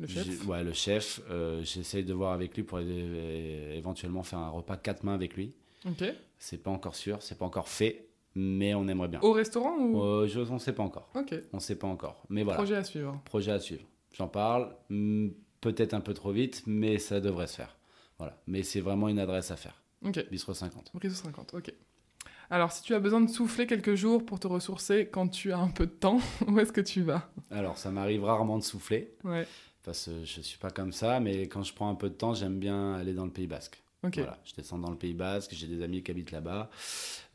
[0.00, 0.46] le chef.
[0.46, 1.20] Ouais, le chef.
[1.62, 5.54] J'essaye de voir avec lui pour éventuellement faire un repas quatre mains avec lui.
[5.86, 6.04] Ok.
[6.38, 8.07] C'est pas encore sûr, c'est pas encore fait,
[8.38, 9.20] mais on aimerait bien.
[9.20, 10.00] Au restaurant ou?
[10.00, 11.10] Euh, je, on sait pas encore.
[11.16, 12.22] Ok, On sait pas encore.
[12.28, 12.56] Mais voilà.
[12.58, 13.20] projet à suivre.
[13.24, 13.82] Projet à suivre.
[14.14, 15.28] J'en parle, hmm,
[15.60, 17.76] peut-être un peu trop vite, mais ça devrait se faire.
[18.18, 18.40] Voilà.
[18.46, 19.82] Mais c'est vraiment une adresse à faire.
[20.04, 20.24] Ok.
[20.30, 20.92] Bistro 50.
[20.94, 21.74] Brise 50, ok.
[22.50, 25.58] Alors, si tu as besoin de souffler quelques jours pour te ressourcer quand tu as
[25.58, 27.28] un peu de temps, où est-ce que tu vas?
[27.50, 29.46] Alors, ça m'arrive rarement de souffler, Ouais,
[29.84, 32.34] parce que je suis pas comme ça, mais quand je prends un peu de temps,
[32.34, 33.82] j'aime bien aller dans le Pays Basque.
[34.22, 36.70] Voilà, je descends dans le Pays Basque, j'ai des amis qui habitent là-bas,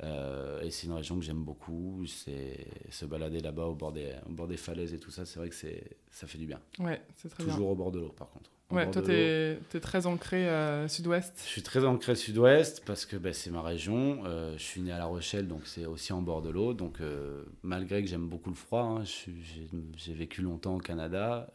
[0.03, 2.05] euh, et c'est une région que j'aime beaucoup.
[2.07, 5.39] C'est se balader là-bas au, bord des- au bord des falaises et tout ça, c'est
[5.39, 6.59] vrai que ça fait du bien.
[6.79, 7.53] Ouais, c'est très bien.
[7.53, 8.49] Toujours au bord de l'eau, par contre.
[8.69, 11.33] Au Ouais, toi, t'es es très ancré euh, sud-ouest.
[11.43, 14.23] Je suis très ancré sud-ouest parce que ben, c'est ma région.
[14.25, 16.73] Euh, je suis né à La Rochelle, donc c'est aussi en bord de l'eau.
[16.73, 21.51] Donc euh, malgré que j'aime beaucoup le froid, hein, j'ai vécu longtemps au Canada,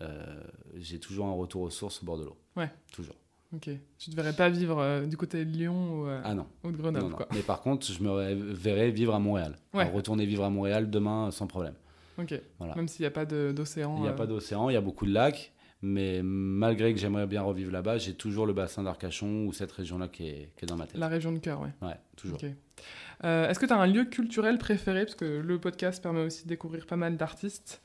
[0.76, 2.36] j'ai toujours un retour aux sources au bord de l'eau.
[2.56, 2.70] Ouais.
[2.92, 3.16] Toujours.
[3.54, 3.70] Ok.
[3.98, 6.46] Tu ne devrais pas vivre euh, du côté de Lyon ou, euh, Ah non.
[6.64, 7.16] ou de Grenoble, non.
[7.16, 7.28] quoi.
[7.32, 9.56] Mais par contre, je me verrais vivre à Montréal.
[9.72, 9.82] Ouais.
[9.82, 11.74] Alors, retourner vivre à Montréal demain sans problème.
[12.18, 12.38] Ok.
[12.58, 12.74] Voilà.
[12.74, 13.96] Même s'il n'y a pas d'océan.
[13.98, 15.52] Il n'y a euh, pas d'océan, il y a beaucoup de lacs.
[15.80, 20.08] Mais malgré que j'aimerais bien revivre là-bas, j'ai toujours le bassin d'Arcachon ou cette région-là
[20.08, 20.98] qui est, qui est, dans ma tête.
[20.98, 21.70] La région de cœur, ouais.
[21.80, 22.38] Ouais, toujours.
[23.22, 25.04] Euh, est-ce que tu as un lieu culturel préféré?
[25.04, 27.80] Parce que le podcast permet aussi de découvrir pas mal d'artistes.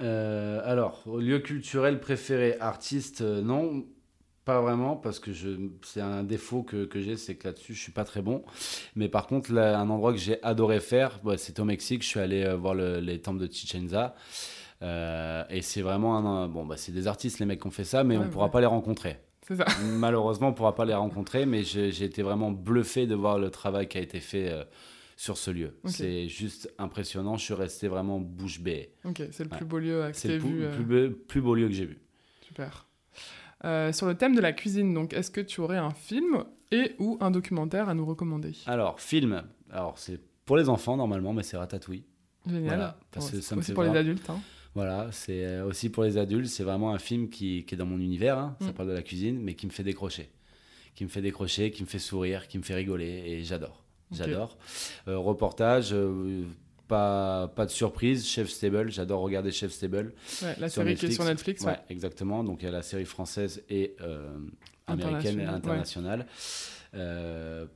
[0.00, 3.84] Alors, lieu culturel préféré, artiste, non,
[4.46, 5.32] pas vraiment, parce que
[5.82, 8.44] c'est un défaut que, que j'ai, c'est que là-dessus, je suis pas très bon.
[8.94, 12.02] Mais par contre, là, un endroit que j'ai adoré faire, bah, c'était au Mexique.
[12.02, 14.14] Je suis allé voir les temples de Chichen Itza.
[14.80, 16.48] et c'est vraiment un.
[16.48, 18.50] Bon, bah, c'est des artistes, les mecs qui ont fait ça, mais on ne pourra
[18.50, 19.18] pas les rencontrer.
[19.48, 19.64] Ça.
[19.84, 23.50] Malheureusement, on ne pourra pas les rencontrer, mais j'ai été vraiment bluffé de voir le
[23.50, 24.54] travail qui a été fait
[25.16, 25.76] sur ce lieu.
[25.86, 27.36] C'est juste impressionnant.
[27.36, 28.92] Je suis resté vraiment bouche bée.
[29.04, 30.62] Ok, c'est le plus beau lieu que tu vu.
[30.70, 31.98] C'est le plus, beau lieu que j'ai vu.
[32.42, 32.86] Super.
[33.64, 36.94] Euh, sur le thème de la cuisine, donc, est-ce que tu aurais un film et
[36.98, 38.52] ou un documentaire à nous recommander?
[38.66, 39.42] Alors, film.
[39.70, 42.04] Alors, c'est pour les enfants normalement, mais c'est Ratatouille.
[42.46, 42.94] Génial.
[43.10, 44.30] parce que ça me aussi pour les adultes.
[44.30, 44.38] Hein.
[44.74, 46.48] Voilà, c'est euh, aussi pour les adultes.
[46.48, 48.38] C'est vraiment un film qui, qui, est dans mon univers.
[48.38, 48.56] Hein.
[48.60, 48.72] Ça mm.
[48.74, 50.30] parle de la cuisine, mais qui me fait décrocher.
[50.94, 53.22] Qui me fait décrocher, qui me fait sourire, qui me fait rigoler.
[53.26, 53.82] Et j'adore.
[54.12, 54.56] J'adore.
[55.08, 56.44] Euh, reportage, euh,
[56.88, 58.26] pas, pas de surprise.
[58.26, 60.12] Chef Stable, j'adore regarder Chef Stable.
[60.58, 61.64] la série qui est sur Netflix.
[61.64, 61.78] Ouais.
[61.88, 62.44] exactement.
[62.44, 64.38] Donc il y a la série française et euh,
[64.86, 66.26] américaine et internationale.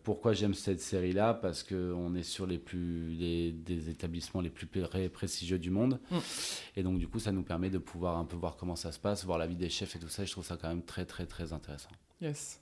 [0.02, 1.34] pourquoi j'aime cette série-là?
[1.34, 4.66] Parce qu'on est sur les plus, des établissements les plus
[5.12, 6.00] prestigieux du monde.
[6.11, 6.18] Mm.
[6.76, 8.98] Et donc, du coup, ça nous permet de pouvoir un peu voir comment ça se
[8.98, 10.24] passe, voir la vie des chefs et tout ça.
[10.24, 11.90] je trouve ça quand même très, très, très intéressant.
[12.20, 12.59] Yes.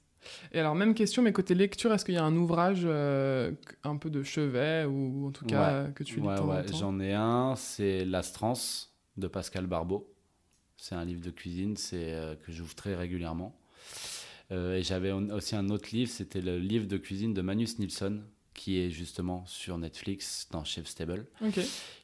[0.52, 3.52] Et alors, même question, mais côté lecture, est-ce qu'il y a un ouvrage euh,
[3.84, 6.64] un peu de chevet ou en tout cas que tu lis Ouais, ouais.
[6.78, 10.12] j'en ai un, c'est L'Astrance de Pascal Barbeau.
[10.76, 13.58] C'est un livre de cuisine c'est euh, que j'ouvre très régulièrement.
[14.50, 18.22] Euh, et j'avais aussi un autre livre, c'était le livre de cuisine de Manus Nilsson,
[18.54, 21.26] qui est justement sur Netflix dans Chef Stable.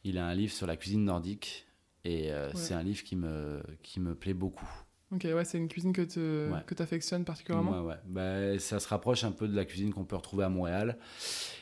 [0.02, 1.66] Il a un livre sur la cuisine nordique
[2.04, 4.68] et c'est un livre qui me, qui me plaît beaucoup.
[5.14, 7.96] Ok, ouais, c'est une cuisine que tu affectionnes particulièrement Ouais, ouais.
[8.06, 10.98] Bah, ça se rapproche un peu de la cuisine qu'on peut retrouver à Montréal.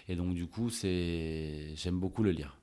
[0.09, 2.59] Et donc, du coup, c'est j'aime beaucoup le lire.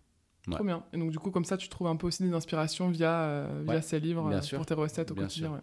[0.49, 0.83] Trop bien.
[0.93, 3.63] Et donc, du coup, comme ça, tu trouves un peu aussi des inspirations via, euh,
[3.67, 5.61] via ces livres euh, pour tes recettes au quotidien.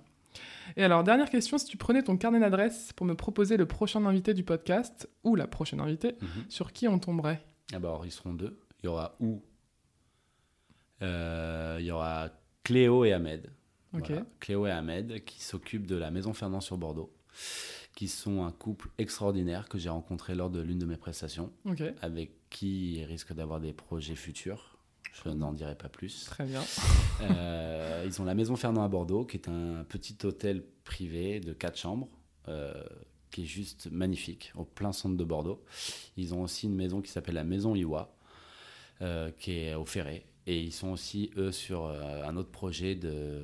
[0.76, 4.04] Et alors, dernière question, si tu prenais ton carnet d'adresses pour me proposer le prochain
[4.04, 6.44] invité du podcast ou la prochaine invitée, mhm.
[6.48, 7.44] sur qui on tomberait?
[7.72, 8.60] Alors, ils seront deux.
[8.82, 9.42] Il y aura ou
[11.02, 12.30] euh, il y aura
[12.62, 13.50] Cléo et Ahmed.
[14.40, 17.12] Cléo et Ahmed, qui s'occupent de la Maison Fernand sur Bordeaux,
[17.94, 21.52] qui sont un couple extraordinaire que j'ai rencontré lors de l'une de mes prestations,
[22.02, 24.76] avec qui ils risquent d'avoir des projets futurs.
[25.24, 26.24] Je n'en dirai pas plus.
[26.26, 26.62] Très bien.
[27.22, 31.54] Euh, ils ont la Maison Fernand à Bordeaux, qui est un petit hôtel privé de
[31.54, 32.10] quatre chambres.
[32.46, 32.74] Euh,
[33.30, 35.64] qui est juste magnifique, au plein centre de Bordeaux.
[36.18, 38.14] Ils ont aussi une maison qui s'appelle la Maison Iwa,
[39.00, 40.26] euh, qui est au Ferré.
[40.46, 43.42] Et ils sont aussi, eux, sur un autre projet de,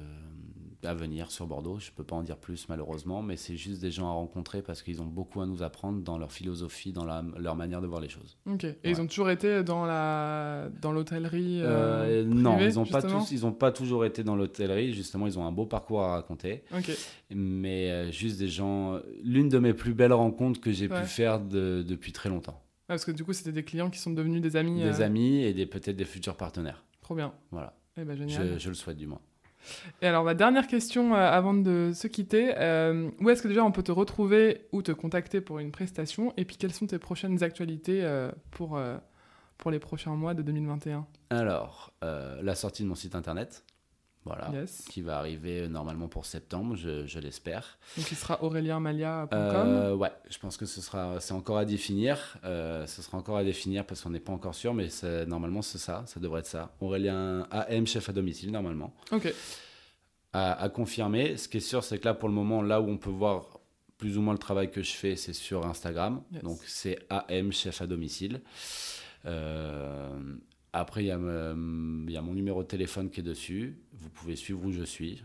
[0.84, 1.78] à venir sur Bordeaux.
[1.78, 4.62] Je ne peux pas en dire plus malheureusement, mais c'est juste des gens à rencontrer
[4.62, 8.00] parce qu'ils ont beaucoup à nous apprendre dans leur philosophie, dans leur manière de voir
[8.00, 8.36] les choses.
[8.46, 8.64] Ok.
[8.64, 13.02] Et ils ont toujours été dans la dans l'hôtellerie euh, euh Non, ils n'ont pas
[13.02, 14.92] tous, ils ont pas toujours été dans l'hôtellerie.
[14.92, 16.62] Justement, ils ont un beau parcours à raconter.
[16.76, 16.90] Ok.
[17.30, 19.00] Mais euh, juste des gens.
[19.22, 22.62] L'une de mes plus belles rencontres que j'ai pu faire de, depuis très longtemps.
[22.86, 24.82] parce que du coup, c'était des clients qui sont devenus des amis.
[24.82, 26.84] Des amis et des peut-être des futurs partenaires.
[27.00, 27.32] Trop bien.
[27.50, 27.74] Voilà.
[27.96, 28.54] Eh ben, génial.
[28.54, 29.20] Je, je le souhaite du moins.
[30.00, 33.64] Et alors, ma dernière question euh, avant de se quitter, euh, où est-ce que déjà
[33.64, 36.32] on peut te retrouver ou te contacter pour une prestation?
[36.36, 38.80] Et puis, quelles sont tes prochaines actualités euh, pour,
[39.58, 43.64] pour les prochains mois de 2021 Alors, la sortie de mon site internet,
[44.24, 44.52] voilà,
[44.88, 47.78] qui va arriver normalement pour septembre, je, l'espère.
[47.96, 52.38] Donc il sera aurélienmalia.com euh, Ouais, je pense que ce sera, c'est encore à définir.
[52.42, 54.88] ce sera encore à définir parce qu'on n'est pas encore sûr, mais
[55.26, 56.72] normalement c'est ça, ça devrait être ça.
[56.80, 58.94] Aurélien AM, chef à domicile normalement.
[59.10, 59.32] Ok.
[60.32, 61.36] À, confirmer.
[61.36, 63.60] Ce qui est sûr, c'est que là pour le moment, là où on peut voir
[63.98, 66.22] plus ou moins le travail que je fais, c'est sur Instagram.
[66.42, 68.40] Donc c'est AM, chef à domicile.
[69.26, 70.18] Euh,
[70.72, 73.76] après, il y, a, y a mon numéro de téléphone qui est dessus.
[73.92, 75.22] Vous pouvez suivre où je suis,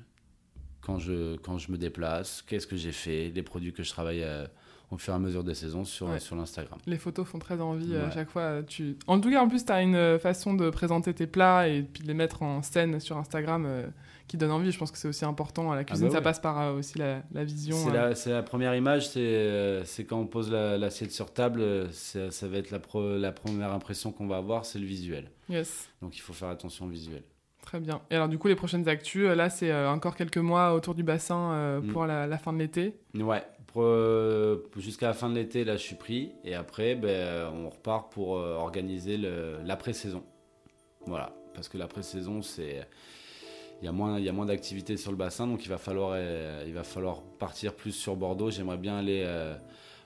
[0.81, 4.23] quand je, quand je me déplace, qu'est-ce que j'ai fait, les produits que je travaille
[4.23, 4.45] euh,
[4.89, 6.79] au fur et à mesure des saisons sur, sur l'Instagram.
[6.85, 8.63] Les photos font très envie à chaque fois.
[8.63, 8.97] Tu...
[9.07, 12.03] En tout cas, en plus, tu as une façon de présenter tes plats et puis
[12.03, 13.87] de les mettre en scène sur Instagram euh,
[14.27, 14.71] qui donne envie.
[14.71, 15.71] Je pense que c'est aussi important.
[15.71, 17.75] À la ah cuisine, bah ça passe par euh, aussi la, la vision.
[17.75, 17.91] C'est
[18.29, 22.79] la, la, première image, c'est quand on pose l'assiette sur table, ça va être la,
[23.17, 25.31] la première impression qu'on va avoir, c'est le visuel.
[25.49, 25.89] Yes.
[26.01, 27.23] Donc il faut faire attention au visuel.
[27.67, 27.99] Très bien.
[28.09, 30.95] Et alors, du coup, les prochaines actus, euh, là, c'est euh, encore quelques mois autour
[30.95, 31.87] du bassin euh, mm.
[31.91, 33.43] pour la, fin de l'été Ouais,
[34.77, 36.31] jusqu'à la fin de l'été, là, je suis pris.
[36.43, 40.23] Et après, ben, on repart pour organiser l'après-saison.
[41.07, 42.85] Voilà, parce que l'après-saison, c'est.
[43.81, 46.73] il y a moins, moins d'activité sur le bassin, donc il va falloir, euh, il
[46.73, 48.51] va falloir partir plus sur Bordeaux.
[48.51, 49.55] J'aimerais bien aller euh,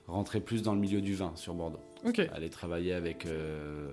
[0.06, 1.80] rentrer plus dans le milieu du vin sur Bordeaux.
[2.32, 3.90] Aller travailler avec, euh,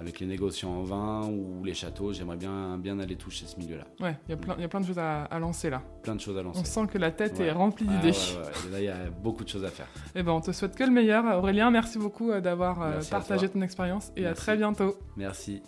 [0.00, 2.12] avec les négociants en vin ou les châteaux.
[2.12, 3.84] J'aimerais bien, bien aller toucher ce milieu-là.
[4.00, 5.82] Ouais, il y, a plein- il y a plein de choses à, à lancer là.
[6.02, 6.60] Plein de choses à lancer.
[6.60, 7.46] On sent que la tête Ouais.
[7.46, 8.16] est remplie Ah, d'idées.
[8.16, 8.72] ouais, ouais, ouais.
[8.72, 9.86] Là, il y a beaucoup de choses à faire.
[10.14, 11.24] Et ben, on te souhaite que le meilleur.
[11.38, 14.94] Aurélien, merci beaucoup euh, d'avoir euh, partagé ton expérience et à très bientôt.
[15.16, 15.62] Merci.